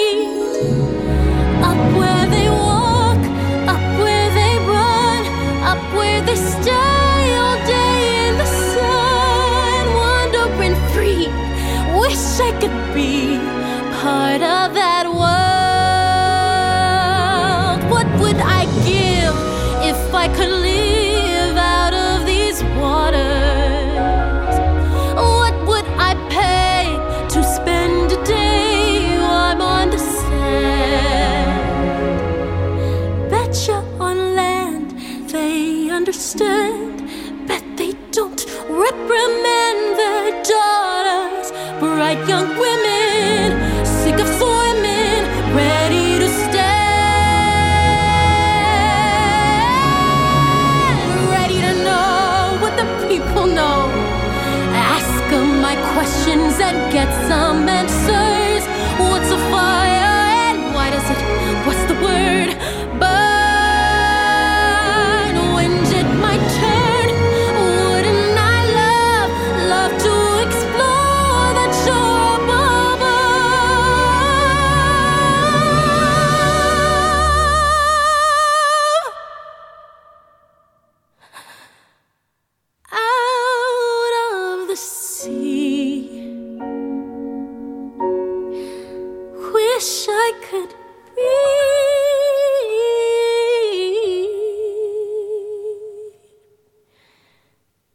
Wish 89.85 90.07
I 90.09 90.33
could 90.49 90.73
be 91.15 91.29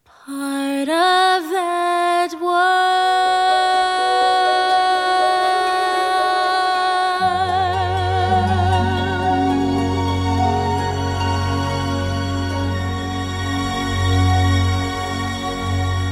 part 0.05 0.87
of 0.87 1.49
that 1.49 2.31
world. 2.39 2.69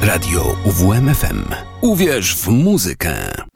Radio 0.02 0.56
UWMFM. 0.66 1.46
Uwierz 1.82 2.36
w 2.36 2.48
muzykę. 2.48 3.47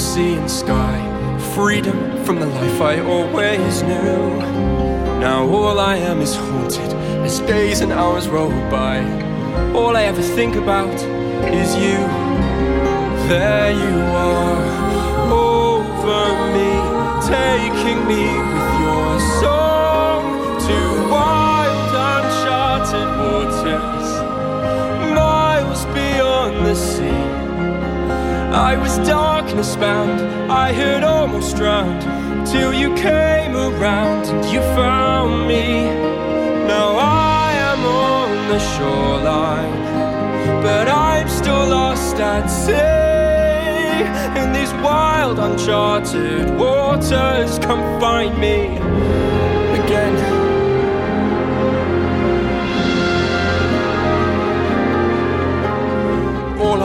Sea 0.00 0.34
and 0.34 0.50
sky, 0.50 0.96
freedom 1.54 2.24
from 2.24 2.40
the 2.40 2.46
life 2.46 2.80
I 2.80 3.00
always 3.00 3.82
knew. 3.82 4.38
Now 5.20 5.46
all 5.46 5.78
I 5.78 5.96
am 5.96 6.22
is 6.22 6.34
haunted 6.34 6.90
as 7.22 7.40
days 7.40 7.80
and 7.82 7.92
hours 7.92 8.26
roll 8.26 8.48
by. 8.70 8.96
All 9.74 9.98
I 9.98 10.04
ever 10.04 10.22
think 10.22 10.56
about 10.56 10.94
is 11.52 11.76
you. 11.76 11.98
There 13.28 13.72
you 13.72 14.00
are, 14.32 14.64
over 15.30 16.24
me, 16.56 16.72
taking 17.28 18.00
me 18.08 18.24
with 18.54 18.72
your 18.80 19.20
song 19.42 20.58
to 20.66 20.99
I 28.52 28.76
was 28.76 28.98
darkness 29.06 29.76
bound, 29.76 30.20
I 30.50 30.72
had 30.72 31.04
almost 31.04 31.56
drowned 31.56 32.02
till 32.48 32.74
you 32.74 32.92
came 32.96 33.54
around 33.54 34.26
and 34.26 34.44
you 34.52 34.58
found 34.74 35.46
me. 35.46 35.84
Now 36.66 36.96
I 36.96 37.52
am 37.52 37.86
on 37.86 38.48
the 38.48 38.58
shoreline, 38.58 40.62
but 40.62 40.88
I'm 40.88 41.28
still 41.28 41.68
lost 41.68 42.16
at 42.16 42.48
sea. 42.48 42.74
In 44.40 44.52
these 44.52 44.72
wild, 44.82 45.38
uncharted 45.38 46.50
waters, 46.58 47.60
come 47.60 48.00
find 48.00 48.36
me 48.36 48.80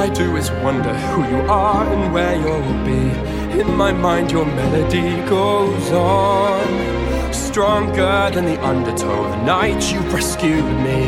I 0.05 0.09
do 0.09 0.35
is 0.35 0.51
wonder 0.61 0.93
who 0.93 1.21
you 1.35 1.41
are 1.49 1.83
and 1.91 2.13
where 2.13 2.35
you'll 2.35 2.85
be. 2.85 3.59
In 3.59 3.75
my 3.75 3.91
mind, 3.91 4.31
your 4.31 4.45
melody 4.45 5.19
goes 5.27 5.91
on. 5.91 7.33
Stronger 7.33 8.29
than 8.31 8.45
the 8.45 8.63
undertow, 8.63 9.23
the 9.31 9.41
night 9.43 9.91
you 9.91 9.99
rescued 10.13 10.63
me. 10.87 11.01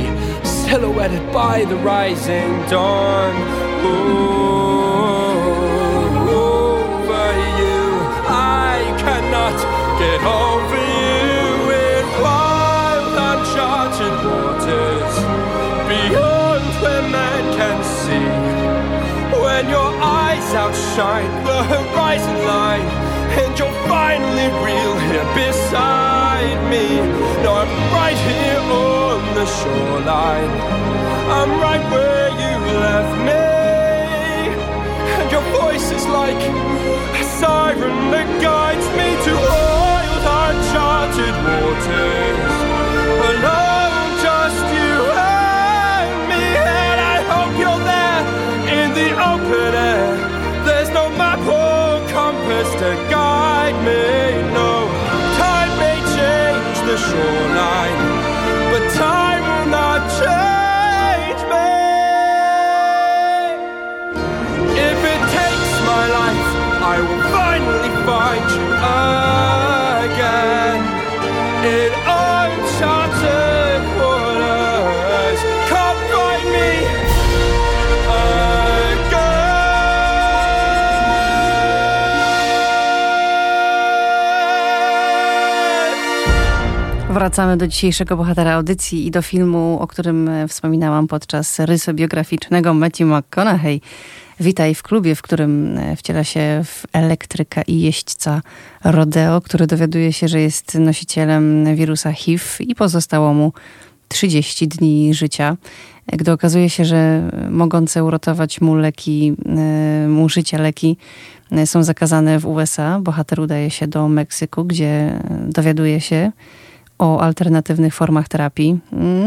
Silhouetted 0.43 1.31
by 1.31 1.65
the 1.65 1.75
rising 1.75 2.49
dawn. 2.71 3.35
Ooh, 3.85 4.66
shine 20.97 21.29
the 21.45 21.61
horizon 21.73 22.37
line, 22.47 22.87
and 23.37 23.51
you're 23.59 23.77
finally 23.85 24.49
real 24.65 24.95
here 25.05 25.29
beside 25.37 26.57
me. 26.73 26.87
Now 27.43 27.61
I'm 27.61 27.73
right 27.93 28.17
here 28.29 28.63
on 28.81 29.21
the 29.37 29.45
shoreline. 29.45 30.53
I'm 31.37 31.51
right 31.61 31.85
where 31.93 32.29
you 32.41 32.55
left 32.81 33.15
me, 33.29 33.45
and 35.19 35.27
your 35.31 35.45
voice 35.61 35.87
is 35.91 36.07
like 36.07 36.41
a 37.21 37.23
siren 37.37 37.97
that 38.13 38.29
guides 38.41 38.87
me 38.97 39.09
to 39.25 39.33
wild, 39.49 40.25
uncharted 40.49 41.35
waters. 41.45 42.55
Alone, 43.29 44.09
just 44.25 44.65
you 44.73 44.93
and 45.13 46.09
me, 46.31 46.43
and 46.57 46.99
I 47.15 47.17
hope 47.31 47.53
you're 47.61 47.83
there 47.93 48.21
in 48.81 48.87
the 48.97 49.09
open 49.29 49.75
air. 49.75 50.16
Me. 53.87 53.99
No, 54.59 54.71
time 55.43 55.71
may 55.83 55.99
change 56.17 56.77
the 56.89 56.97
shoreline, 57.07 58.01
but 58.71 58.83
time 58.95 59.43
will 59.51 59.69
not 59.79 60.01
change 60.21 61.41
me. 61.53 61.73
If 64.89 64.99
it 65.13 65.21
takes 65.39 65.73
my 65.91 66.03
life, 66.19 66.49
I 66.93 66.95
will 67.07 67.23
finally 67.37 67.93
find 68.07 68.45
you 68.57 68.67
again. 70.07 70.79
In 71.75 71.91
Wracamy 87.17 87.57
do 87.57 87.67
dzisiejszego 87.67 88.17
bohatera 88.17 88.53
audycji 88.53 89.07
i 89.07 89.11
do 89.11 89.21
filmu, 89.21 89.77
o 89.81 89.87
którym 89.87 90.29
e, 90.29 90.47
wspominałam 90.47 91.07
podczas 91.07 91.59
rysu 91.59 91.93
biograficznego 91.93 92.73
Matthew 92.73 93.07
McConaughey. 93.07 93.81
Witaj 94.39 94.75
w 94.75 94.83
klubie, 94.83 95.15
w 95.15 95.21
którym 95.21 95.77
e, 95.77 95.95
wciela 95.95 96.23
się 96.23 96.61
w 96.65 96.85
elektryka 96.93 97.61
i 97.61 97.81
jeźdźca 97.81 98.41
Rodeo, 98.83 99.41
który 99.41 99.67
dowiaduje 99.67 100.13
się, 100.13 100.27
że 100.27 100.41
jest 100.41 100.75
nosicielem 100.75 101.75
wirusa 101.75 102.11
HIV 102.11 102.43
i 102.59 102.75
pozostało 102.75 103.33
mu 103.33 103.53
30 104.07 104.67
dni 104.67 105.13
życia. 105.13 105.57
E, 106.07 106.17
Gdy 106.17 106.31
okazuje 106.31 106.69
się, 106.69 106.85
że 106.85 107.31
mogące 107.49 108.03
uratować 108.03 108.61
mu 108.61 108.75
leki, 108.75 109.33
mu 110.07 110.29
życie 110.29 110.57
leki 110.57 110.97
są 111.65 111.83
zakazane 111.83 112.39
w 112.39 112.45
USA, 112.45 112.99
bohater 112.99 113.39
udaje 113.39 113.69
się 113.69 113.87
do 113.87 114.07
Meksyku, 114.07 114.65
gdzie 114.65 115.19
dowiaduje 115.49 116.01
się 116.01 116.31
o 116.99 117.21
alternatywnych 117.21 117.93
formach 117.93 118.27
terapii. 118.27 118.79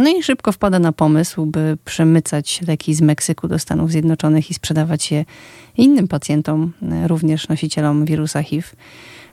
No 0.04 0.10
i 0.10 0.22
szybko 0.22 0.52
wpada 0.52 0.78
na 0.78 0.92
pomysł, 0.92 1.46
by 1.46 1.78
przemycać 1.84 2.62
leki 2.66 2.94
z 2.94 3.00
Meksyku 3.00 3.48
do 3.48 3.58
Stanów 3.58 3.90
Zjednoczonych 3.90 4.50
i 4.50 4.54
sprzedawać 4.54 5.10
je 5.12 5.24
innym 5.76 6.08
pacjentom, 6.08 6.72
e, 6.82 7.08
również 7.08 7.48
nosicielom 7.48 8.04
wirusa 8.04 8.42
HIV. 8.42 8.68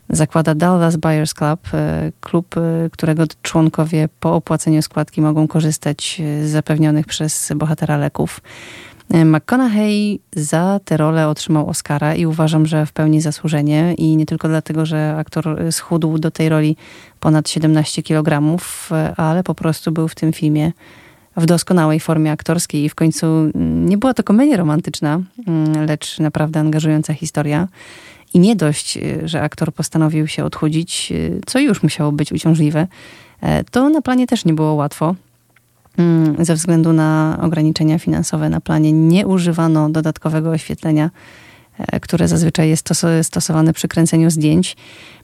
Zakłada 0.09 0.55
Dallas 0.55 0.95
Buyers 0.95 1.33
Club, 1.33 1.59
e, 1.73 2.11
klub, 2.21 2.57
e, 2.57 2.89
którego 2.89 3.23
członkowie 3.41 4.09
po 4.19 4.35
opłaceniu 4.35 4.81
składki 4.81 5.21
mogą 5.21 5.47
korzystać 5.47 6.21
z 6.43 6.49
zapewnionych 6.49 7.05
przez 7.05 7.51
bohatera 7.55 7.97
leków. 7.97 8.41
E, 9.13 9.25
McConaughey 9.25 10.19
za 10.35 10.79
tę 10.85 10.97
rolę 10.97 11.27
otrzymał 11.27 11.69
Oscara 11.69 12.15
i 12.15 12.25
uważam, 12.25 12.65
że 12.65 12.85
w 12.85 12.91
pełni 12.91 13.21
zasłużenie. 13.21 13.93
I 13.97 14.15
nie 14.15 14.25
tylko 14.25 14.47
dlatego, 14.47 14.85
że 14.85 15.15
aktor 15.17 15.57
schudł 15.71 16.17
do 16.17 16.31
tej 16.31 16.49
roli 16.49 16.77
ponad 17.19 17.49
17 17.49 18.03
kg, 18.03 18.57
e, 18.91 19.13
ale 19.17 19.43
po 19.43 19.55
prostu 19.55 19.91
był 19.91 20.07
w 20.07 20.15
tym 20.15 20.33
filmie 20.33 20.71
w 21.37 21.45
doskonałej 21.45 21.99
formie 21.99 22.31
aktorskiej 22.31 22.83
i 22.83 22.89
w 22.89 22.95
końcu 22.95 23.25
mm, 23.25 23.89
nie 23.89 23.97
była 23.97 24.13
to 24.13 24.23
komedia 24.23 24.57
romantyczna, 24.57 25.19
mm, 25.47 25.85
lecz 25.85 26.19
naprawdę 26.19 26.59
angażująca 26.59 27.13
historia. 27.13 27.67
I 28.33 28.39
nie 28.39 28.55
dość, 28.55 28.97
e, 28.97 29.27
że 29.27 29.41
aktor 29.41 29.73
postanowił 29.73 30.27
się 30.27 30.45
odchudzić, 30.45 31.13
co 31.45 31.59
już 31.59 31.83
musiało 31.83 32.11
być 32.11 32.31
uciążliwe, 32.31 32.87
to 33.71 33.89
na 33.89 34.01
planie 34.01 34.27
też 34.27 34.45
nie 34.45 34.53
było 34.53 34.73
łatwo. 34.73 35.15
Mm, 35.97 36.45
Ze 36.45 36.55
względu 36.55 36.93
na 36.93 37.39
ograniczenia 37.41 37.99
finansowe 37.99 38.49
na 38.49 38.61
planie 38.61 38.91
nie 38.91 39.27
używano 39.27 39.89
dodatkowego 39.89 40.49
oświetlenia, 40.49 41.09
e, 41.77 41.99
które 41.99 42.27
zazwyczaj 42.27 42.69
jest 42.69 42.89
stos- 42.89 43.23
stosowane 43.23 43.73
przy 43.73 43.87
kręceniu 43.87 44.29
zdjęć. 44.29 44.75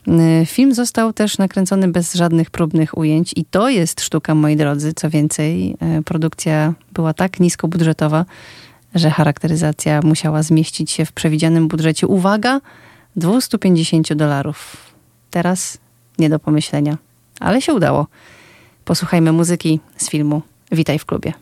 E, 0.08 0.46
Film 0.46 0.74
został 0.74 1.14
też 1.14 1.38
nakręcony 1.38 1.88
bez 1.88 2.14
żadnych 2.14 2.52
próbnych 2.52 2.98
ujęć 2.98 3.34
i 3.36 3.46
to 3.46 3.70
jest 3.70 4.02
sztuka, 4.02 4.36
moi 4.36 4.56
drodzy. 4.56 4.94
Co 4.94 5.10
więcej, 5.10 5.78
e, 5.80 6.02
produkcja 6.02 6.74
była 6.94 7.14
tak 7.14 7.40
niskobudżetowa, 7.40 8.26
że 8.96 9.10
charakteryzacja 9.10 10.02
musiała 10.04 10.44
zmieścić 10.44 10.92
się 10.92 11.06
w 11.06 11.12
przewidzianym 11.12 11.68
budżecie, 11.68 12.08
uwaga, 12.08 12.62
250 13.16 14.14
dolarów. 14.16 14.78
Teraz 15.32 15.78
nie 16.20 16.30
do 16.30 16.40
pomyślenia, 16.40 16.98
ale 17.40 17.62
się 17.62 17.74
udało. 17.74 18.08
Posłuchajmy 18.86 19.32
muzyki 19.32 19.80
z 19.98 20.10
filmu 20.10 20.42
Witaj 20.74 21.00
w 21.00 21.06
klubie. 21.06 21.34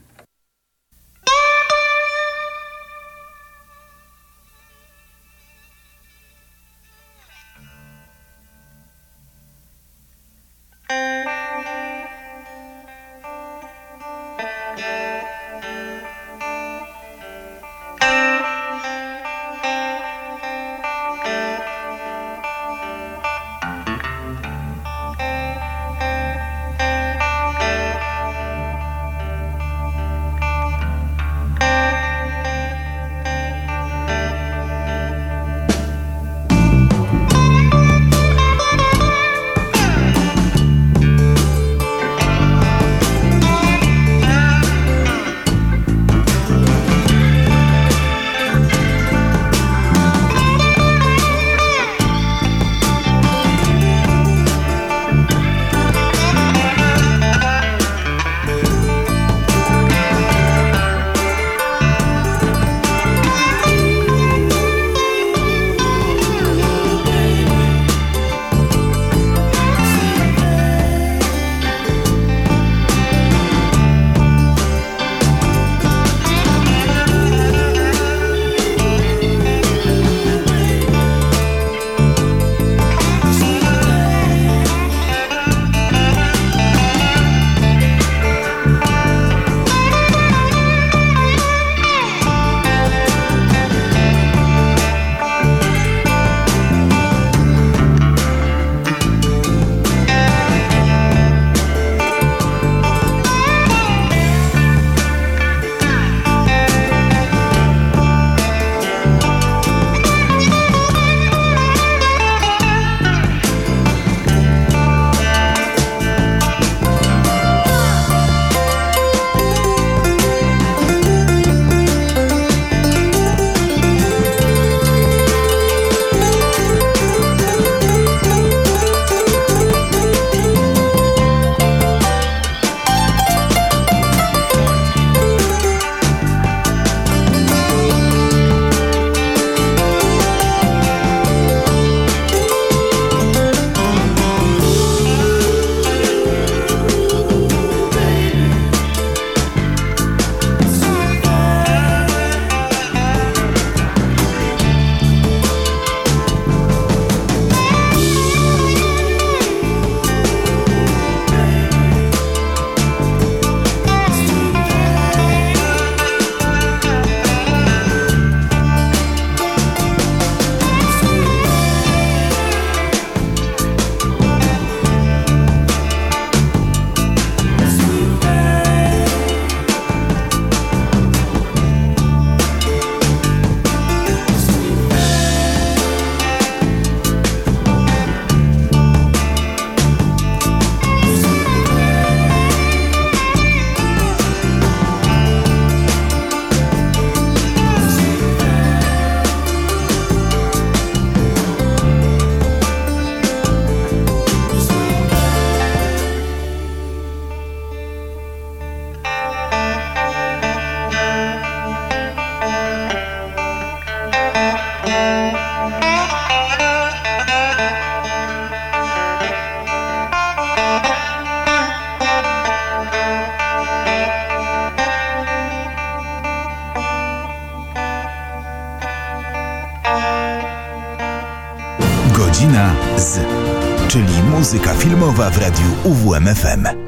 Muzyka 234.52 234.74
filmowa 234.74 235.30
w 235.30 235.38
radiu 235.38 235.66
UWMFM. 235.84 236.81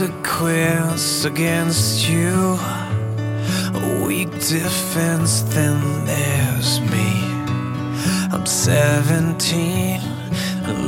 consequence 0.00 1.26
against 1.26 2.08
you. 2.08 2.56
A 3.74 4.02
weak 4.06 4.30
defense, 4.30 5.42
then 5.54 6.06
there's 6.06 6.80
me. 6.80 7.10
I'm 8.32 8.46
17, 8.46 10.00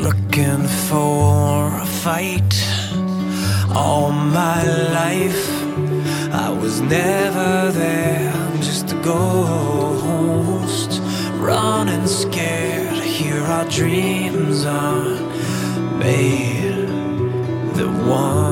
looking 0.02 0.66
for 0.88 1.78
a 1.78 1.84
fight. 1.84 2.54
All 3.74 4.12
my 4.12 4.64
life, 4.92 5.46
I 6.32 6.48
was 6.48 6.80
never 6.80 7.70
there. 7.70 8.32
I'm 8.32 8.62
just 8.62 8.92
a 8.92 9.02
ghost, 9.02 11.02
running 11.36 12.06
scared. 12.06 12.96
Here 12.96 13.42
our 13.42 13.68
dreams 13.68 14.64
are 14.64 15.04
made. 15.98 16.88
The 17.74 17.88
one. 18.08 18.51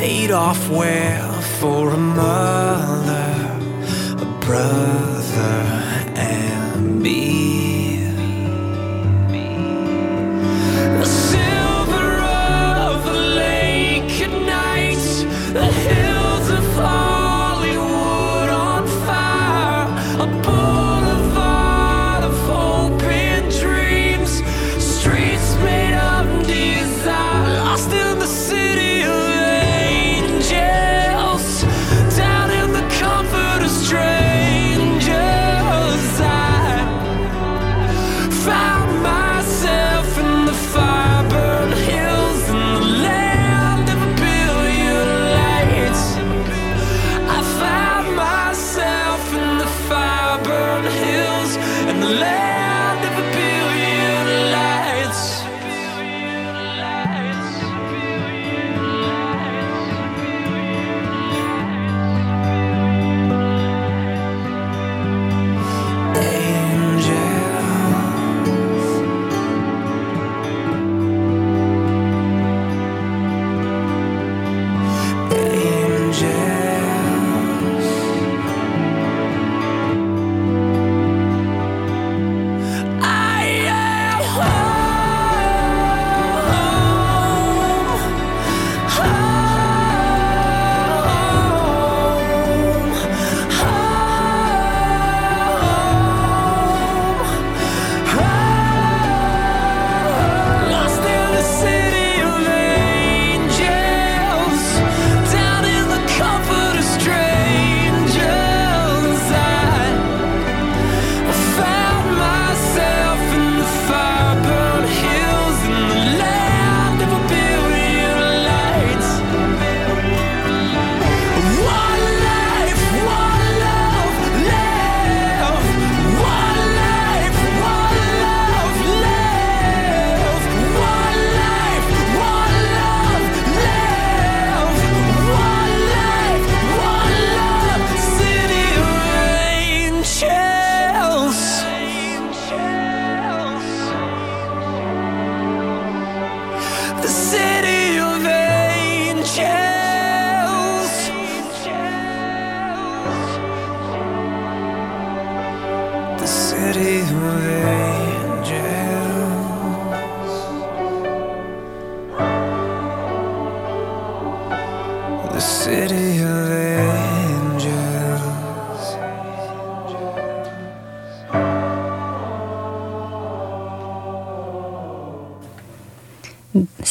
paid 0.00 0.30
off 0.30 0.70
well 0.70 1.42
for 1.60 1.90
a 1.90 1.96
mother, 1.98 3.34
a 4.18 4.24
brother. 4.40 5.79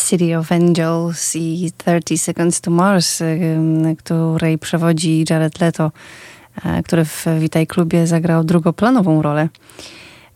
City 0.10 0.34
of 0.34 0.52
Angels 0.52 1.36
i 1.36 1.72
30 1.78 2.18
Seconds 2.18 2.62
to 2.62 2.72
Mars, 2.72 3.24
której 3.98 4.58
przewodzi 4.58 5.26
Jared 5.30 5.62
Leto. 5.62 5.92
E, 6.66 6.84
który 6.84 7.06
w 7.06 7.26
Witaj 7.40 7.68
Klubie 7.68 8.08
zagrał 8.08 8.44
drugoplanową 8.44 9.22
rolę. 9.22 9.50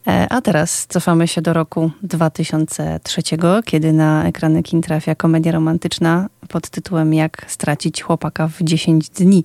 E, 0.08 0.28
a 0.30 0.42
teraz 0.42 0.88
cofamy 0.88 1.28
się 1.28 1.42
do 1.42 1.54
roku 1.54 1.92
2003, 2.04 3.22
kiedy 3.66 3.94
na 3.94 4.26
ekrany 4.26 4.64
kin 4.64 4.82
trafia 4.82 5.16
komedia 5.16 5.52
romantyczna 5.52 6.30
pod 6.50 6.70
tytułem 6.70 7.14
Jak 7.14 7.46
stracić 7.48 8.02
chłopaka 8.02 8.48
w 8.48 8.62
10 8.62 9.10
dni 9.10 9.44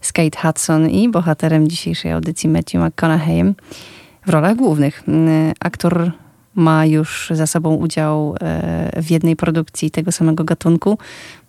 z 0.00 0.12
Kate 0.12 0.40
Hudson 0.40 0.88
i 0.90 1.08
bohaterem 1.08 1.68
dzisiejszej 1.68 2.12
audycji 2.12 2.48
Matthew 2.48 2.82
McConaugheyem 2.82 3.54
w 4.26 4.30
rolach 4.30 4.56
głównych. 4.56 5.02
Mm, 5.08 5.52
aktor 5.60 6.12
ma 6.56 6.86
już 6.86 7.32
za 7.34 7.46
sobą 7.46 7.74
udział 7.74 8.34
e, 8.40 9.02
w 9.02 9.10
jednej 9.10 9.36
produkcji 9.36 9.90
tego 9.90 10.12
samego 10.12 10.44
gatunku. 10.44 10.98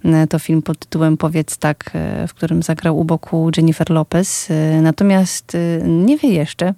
E, 0.05 0.27
to 0.27 0.39
film 0.39 0.61
pod 0.61 0.79
tytułem 0.79 1.17
Powiedz 1.17 1.57
tak, 1.57 1.91
w 2.27 2.33
którym 2.33 2.63
zagrał 2.63 2.99
u 2.99 3.03
boku 3.05 3.51
Jennifer 3.57 3.89
Lopez. 3.89 4.49
Natomiast 4.81 5.57
nie 5.83 6.17
wie 6.17 6.29
jeszcze, 6.29 6.73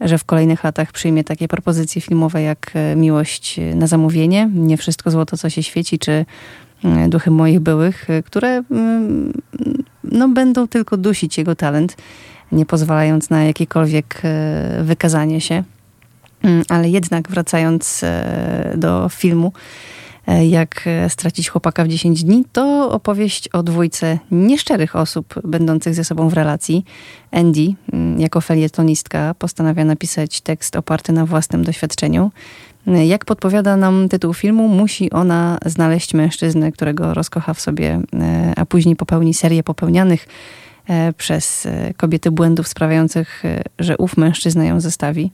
że 0.00 0.18
w 0.18 0.24
kolejnych 0.24 0.64
latach 0.64 0.92
przyjmie 0.92 1.24
takie 1.24 1.48
propozycje 1.48 2.02
filmowe 2.02 2.42
jak 2.42 2.70
e, 2.74 2.96
Miłość 2.96 3.60
na 3.74 3.86
zamówienie, 3.86 4.50
Nie 4.54 4.76
wszystko 4.76 5.10
złoto, 5.10 5.36
co 5.36 5.50
się 5.50 5.62
świeci, 5.62 5.98
czy 5.98 6.24
e, 6.84 7.08
Duchy 7.08 7.30
moich 7.30 7.60
byłych, 7.60 8.10
e, 8.10 8.22
które 8.22 8.62
mm, 8.70 9.32
no, 10.04 10.28
będą 10.28 10.68
tylko 10.68 10.96
dusić 10.96 11.38
jego 11.38 11.56
talent, 11.56 11.96
nie 12.52 12.66
pozwalając 12.66 13.30
na 13.30 13.44
jakiekolwiek 13.44 14.22
wykazanie 14.82 15.40
się. 15.40 15.64
Mm, 16.46 16.62
ale 16.68 16.88
jednak 16.88 17.28
wracając 17.28 18.04
do 18.76 19.08
filmu, 19.08 19.52
E, 20.26 20.46
jak 20.46 20.82
e, 20.86 21.10
stracić 21.10 21.48
chłopaka 21.48 21.84
w 21.84 21.88
10 21.88 22.24
dni, 22.24 22.44
to 22.52 22.90
opowieść 22.90 23.48
o 23.48 23.62
dwójce 23.62 24.18
nieszczerych 24.30 24.96
osób 24.96 25.34
będących 25.44 25.94
ze 25.94 26.04
sobą 26.04 26.28
w 26.28 26.32
relacji. 26.32 26.84
Andy, 27.30 27.74
mm, 27.92 28.20
jako 28.20 28.40
felietonistka, 28.40 29.34
postanawia 29.38 29.84
napisać 29.84 30.40
tekst 30.40 30.76
oparty 30.76 31.12
na 31.12 31.26
własnym 31.26 31.64
doświadczeniu. 31.64 32.30
E, 32.86 33.06
jak 33.06 33.24
podpowiada 33.24 33.76
nam 33.76 34.08
tytuł 34.08 34.34
filmu, 34.34 34.68
musi 34.68 35.10
ona 35.10 35.58
znaleźć 35.66 36.14
mężczyznę, 36.14 36.72
którego 36.72 37.14
rozkocha 37.14 37.54
w 37.54 37.60
sobie, 37.60 38.00
a 38.56 38.66
później 38.66 38.96
popełni 38.96 39.34
serię 39.34 39.62
popełnianych 39.62 40.28
przez 41.16 41.68
kobiety 41.96 42.30
błędów 42.30 42.68
sprawiających, 42.68 43.42
że 43.78 43.96
ów 43.96 44.16
mężczyzna 44.16 44.64
ją 44.64 44.80
zostawi. 44.80 45.30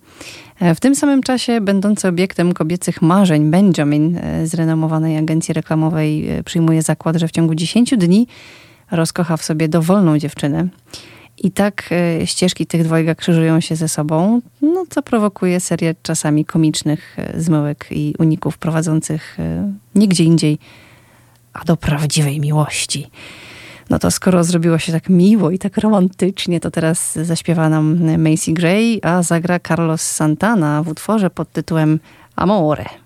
W 0.75 0.81
tym 0.81 0.95
samym 0.95 1.23
czasie 1.23 1.61
będący 1.61 2.09
obiektem 2.09 2.55
kobiecych 2.55 3.03
marzeń 3.03 3.51
Benjamin 3.51 4.17
e, 4.17 4.47
z 4.47 4.55
renomowanej 4.55 5.19
agencji 5.19 5.55
reklamowej 5.55 6.31
e, 6.31 6.43
przyjmuje 6.43 6.83
zakład, 6.83 7.17
że 7.17 7.29
w 7.29 7.31
ciągu 7.31 7.55
10 7.55 7.95
dni 7.97 8.27
rozkocha 8.91 9.37
w 9.37 9.43
sobie 9.43 9.69
dowolną 9.69 10.19
dziewczynę. 10.19 10.69
I 11.39 11.51
tak 11.51 11.89
e, 11.91 12.27
ścieżki 12.27 12.67
tych 12.67 12.85
dwojga 12.85 13.15
krzyżują 13.15 13.61
się 13.61 13.77
ze 13.77 13.89
sobą, 13.89 14.41
no, 14.63 14.85
co 14.91 15.03
prowokuje 15.03 15.61
serię 15.61 15.95
czasami 16.03 16.45
komicznych 16.45 17.17
zmyłek 17.37 17.87
i 17.91 18.15
uników 18.19 18.59
prowadzących 18.59 19.39
nigdzie 19.95 20.25
indziej, 20.25 20.59
a 21.53 21.65
do 21.65 21.77
prawdziwej 21.77 22.41
miłości. 22.41 23.11
No 23.93 23.99
to 23.99 24.11
skoro 24.11 24.45
zrobiło 24.45 24.78
się 24.78 24.93
tak 24.93 25.09
miło 25.09 25.51
i 25.51 25.59
tak 25.59 25.78
romantycznie, 25.78 26.61
to 26.61 26.70
teraz 26.70 27.14
zaśpiewa 27.14 27.68
nam 27.68 27.99
Macy 28.18 28.53
Gray, 28.53 29.01
a 29.03 29.22
zagra 29.22 29.61
Carlos 29.61 30.03
Santana 30.03 30.82
w 30.82 30.88
utworze 30.88 31.30
pod 31.30 31.53
tytułem 31.53 32.01
Amore. 32.36 33.02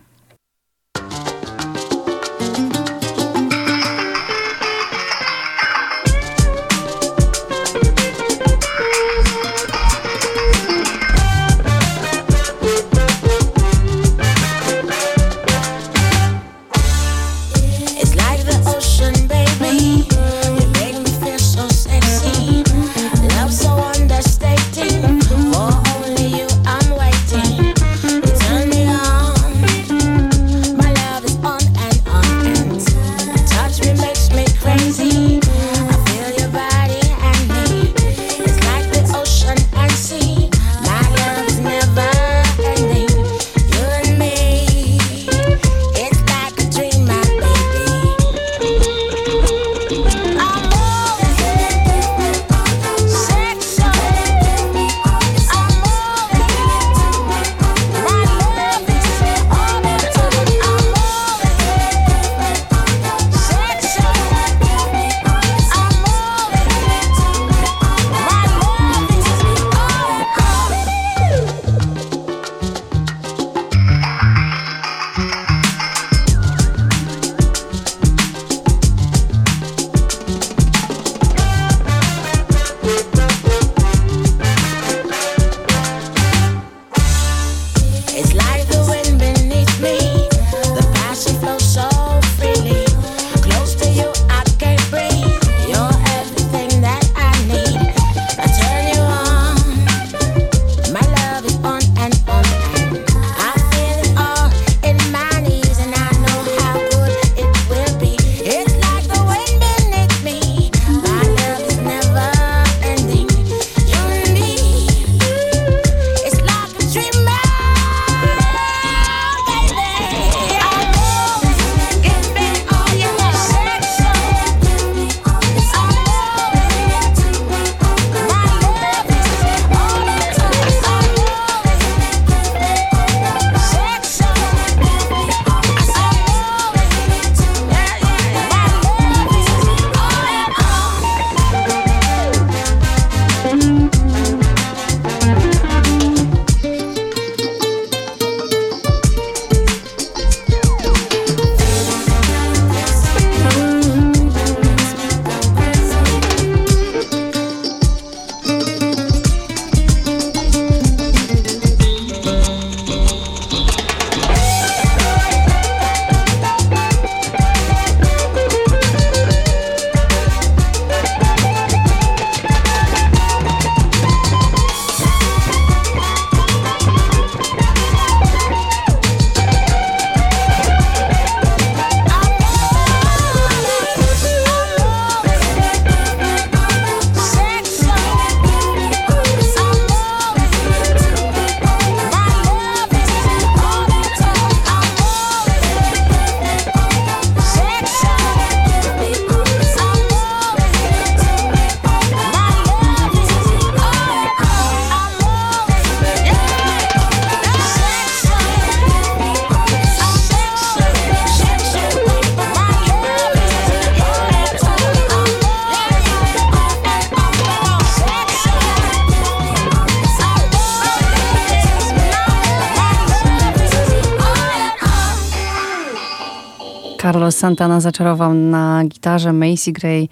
Santana 227.37 227.81
zaczarował 227.81 228.35
na 228.35 228.85
gitarze, 228.85 229.33
Macy 229.33 229.73
Gray 229.73 230.09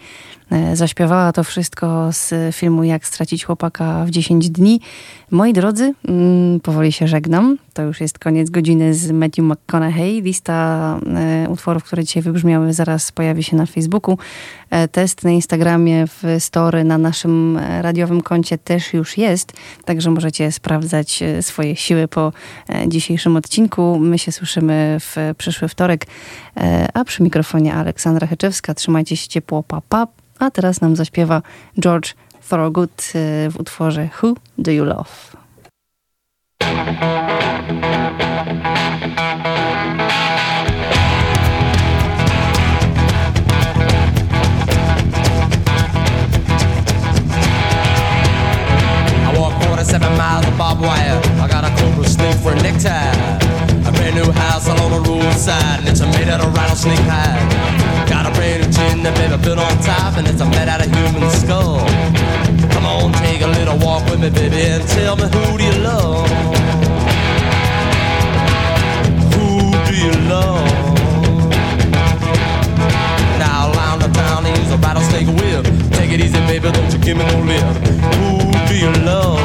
zaśpiewała 0.74 1.32
to 1.32 1.45
wszystko 1.45 2.12
z 2.12 2.57
filmu 2.57 2.84
Jak 2.84 3.07
stracić 3.07 3.45
chłopaka 3.45 4.05
w 4.05 4.11
10 4.11 4.51
dni. 4.51 4.80
Moi 5.30 5.53
drodzy, 5.53 5.95
mm, 6.09 6.61
powoli 6.61 6.92
się 6.92 7.09
żegnam. 7.09 7.59
To 7.74 7.82
już 7.82 8.01
jest 8.01 8.18
koniec 8.18 8.51
godziny 8.51 8.95
z 8.95 9.11
Matthew 9.11 9.45
McConaughey. 9.45 10.22
Lista 10.22 10.99
e, 11.16 11.49
utworów, 11.49 11.84
które 11.84 12.05
dzisiaj 12.05 12.22
wybrzmiały, 12.22 12.72
zaraz 12.72 13.12
pojawi 13.12 13.42
się 13.42 13.57
na 13.57 13.66
Facebooku. 13.66 14.18
E, 14.70 14.88
test 14.88 15.24
na 15.24 15.30
Instagramie, 15.30 16.07
w 16.07 16.22
story, 16.38 16.84
na 16.84 16.99
naszym 16.99 17.57
e, 17.57 17.82
radiowym 17.82 18.20
koncie 18.20 18.59
też 18.59 18.95
już 18.95 19.18
jest, 19.18 19.53
także 19.84 20.11
możecie 20.11 20.53
sprawdzać 20.53 21.22
e, 21.22 21.42
swoje 21.42 21.76
siły 21.76 22.09
po 22.09 22.32
e, 22.68 22.88
dzisiejszym 22.88 23.36
odcinku. 23.36 23.99
My 24.01 24.18
się 24.18 24.32
słyszymy 24.32 24.97
w 25.01 25.16
przyszły 25.38 25.68
wtorek, 25.68 26.07
e, 26.57 26.88
a 26.95 27.05
przy 27.05 27.22
mikrofonie 27.22 27.74
Aleksandra 27.74 28.26
Heczewska. 28.26 28.74
Trzymajcie 28.74 29.16
się 29.16 29.28
ciepło, 29.28 29.62
pa, 29.62 29.80
pa. 29.88 30.23
A 30.45 30.51
teraz 30.51 30.80
nam 30.80 30.97
zaśpiewa 30.97 31.42
George 31.78 32.14
Thorogood 32.49 33.12
e, 33.14 33.51
w 33.51 33.61
utworze 33.61 34.09
Who 34.22 34.34
Do 34.59 34.70
You 34.70 34.84
Love? 34.84 35.36
47 49.61 50.16
miles 50.16 50.47
of 50.47 50.59
barbed 50.59 50.82
wire. 50.82 51.20
I 51.40 51.49
got 51.49 51.64
a 51.64 51.70
cobra 51.76 52.09
snake 52.09 52.36
for 52.36 52.53
a 52.53 52.62
necktie. 52.62 53.12
A 53.88 53.92
brand 53.92 54.16
new 54.16 54.30
house 54.32 54.66
the 54.66 55.01
roadside, 55.09 55.80
and 55.80 55.88
it's 55.88 56.01
made 56.01 56.28
out 56.28 56.40
of 56.40 56.55
rattlesnake 56.55 56.99
hide. 57.01 58.09
Got 58.09 58.26
a 58.26 58.30
that 59.05 59.14
baby 59.16 59.36
built 59.42 59.59
on 59.59 59.76
top, 59.84 60.16
and 60.16 60.26
it's 60.26 60.40
a 60.40 60.46
made 60.48 60.68
out 60.68 60.80
of 60.80 60.88
human 60.88 61.28
skull. 61.30 61.78
Come 62.72 62.86
on, 62.86 63.12
take 63.20 63.42
a 63.42 63.46
little 63.46 63.76
walk 63.78 64.02
with 64.09 64.20
me, 64.20 64.30
baby, 64.30 64.64
and 64.64 64.82
tell 64.88 65.16
me 65.16 65.24
who 65.24 65.59
do 65.59 65.64
you 65.64 65.78
love? 65.84 66.24
Who 69.36 69.76
do 69.84 69.94
you 69.94 70.12
love? 70.24 70.64
Now 73.36 73.72
around 73.76 74.00
the 74.00 74.09
town, 74.09 74.46
use 74.46 74.72
a 74.72 74.78
rattlesnake 74.78 75.28
whip. 75.36 75.64
Take 75.92 76.12
it 76.12 76.20
easy, 76.20 76.40
baby, 76.48 76.72
don't 76.72 76.90
you 76.92 76.98
give 76.98 77.16
me 77.18 77.24
no 77.24 77.38
lip. 77.44 77.66
Who 78.16 78.40
do 78.68 78.74
you 78.74 78.92
love? 79.05 79.43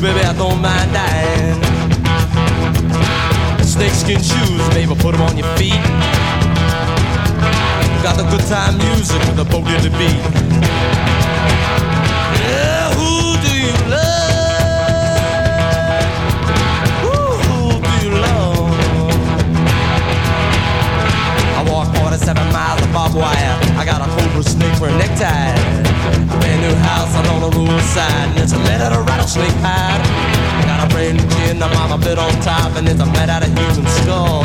22, 0.00 0.14
baby, 0.14 0.20
I 0.26 0.32
don't 0.32 0.60
mind 0.60 0.92
dying. 0.92 1.60
Snakeskin 3.64 4.20
shoes, 4.22 4.68
baby, 4.70 4.94
put 4.94 5.14
'em 5.14 5.22
on 5.22 5.36
your 5.36 5.46
feet. 5.56 5.80
Got 8.02 8.16
the 8.16 8.24
good 8.30 8.46
time 8.48 8.78
music 8.78 9.20
with 9.26 9.36
the 9.36 9.44
boat 9.44 9.66
in 9.68 9.82
the 9.82 9.90
beat. 9.98 10.20
Yeah, 12.48 12.94
who 12.94 13.36
do 13.44 13.52
you 13.64 13.72
love? 13.92 15.20
Who, 17.04 17.16
who 17.46 17.58
do 17.86 17.92
you 18.04 18.10
love? 18.26 18.70
I 21.58 21.62
walk 21.70 21.94
47 21.96 22.52
miles 22.52 22.80
of 22.80 22.92
barbed 22.92 23.14
wire. 23.14 23.58
I 23.76 23.84
got 23.84 24.00
a 24.00 24.08
cobra 24.16 24.42
snake 24.42 24.74
for 24.76 24.88
a 24.88 24.96
necktie. 24.96 25.89
A 26.90 26.92
house 26.92 27.14
out 27.14 27.26
on 27.28 27.40
the 27.40 27.56
roadside, 27.56 28.30
and 28.30 28.38
it's 28.40 28.52
a 28.52 28.58
made 28.58 28.80
out 28.80 28.90
of 28.92 29.06
rattlesnake 29.06 29.54
hide. 29.62 30.02
Got 30.66 30.90
a 30.90 30.92
brand 30.92 31.18
new 31.18 31.28
chin, 31.30 31.60
the 31.60 31.68
mama 31.68 31.96
bit 31.98 32.18
on 32.18 32.32
top, 32.42 32.74
and 32.76 32.88
it's 32.88 32.98
a 32.98 33.06
made 33.06 33.30
out 33.30 33.46
of 33.46 33.56
human 33.56 33.86
skull. 34.02 34.42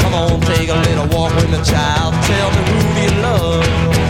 Come 0.00 0.14
on, 0.14 0.40
take 0.42 0.68
a 0.68 0.76
little 0.76 1.08
walk 1.08 1.34
with 1.34 1.50
me, 1.50 1.58
child. 1.64 2.14
Tell 2.22 2.50
me 2.54 2.62
who 2.70 2.78
do 2.94 3.00
you 3.02 3.22
love? 3.22 4.09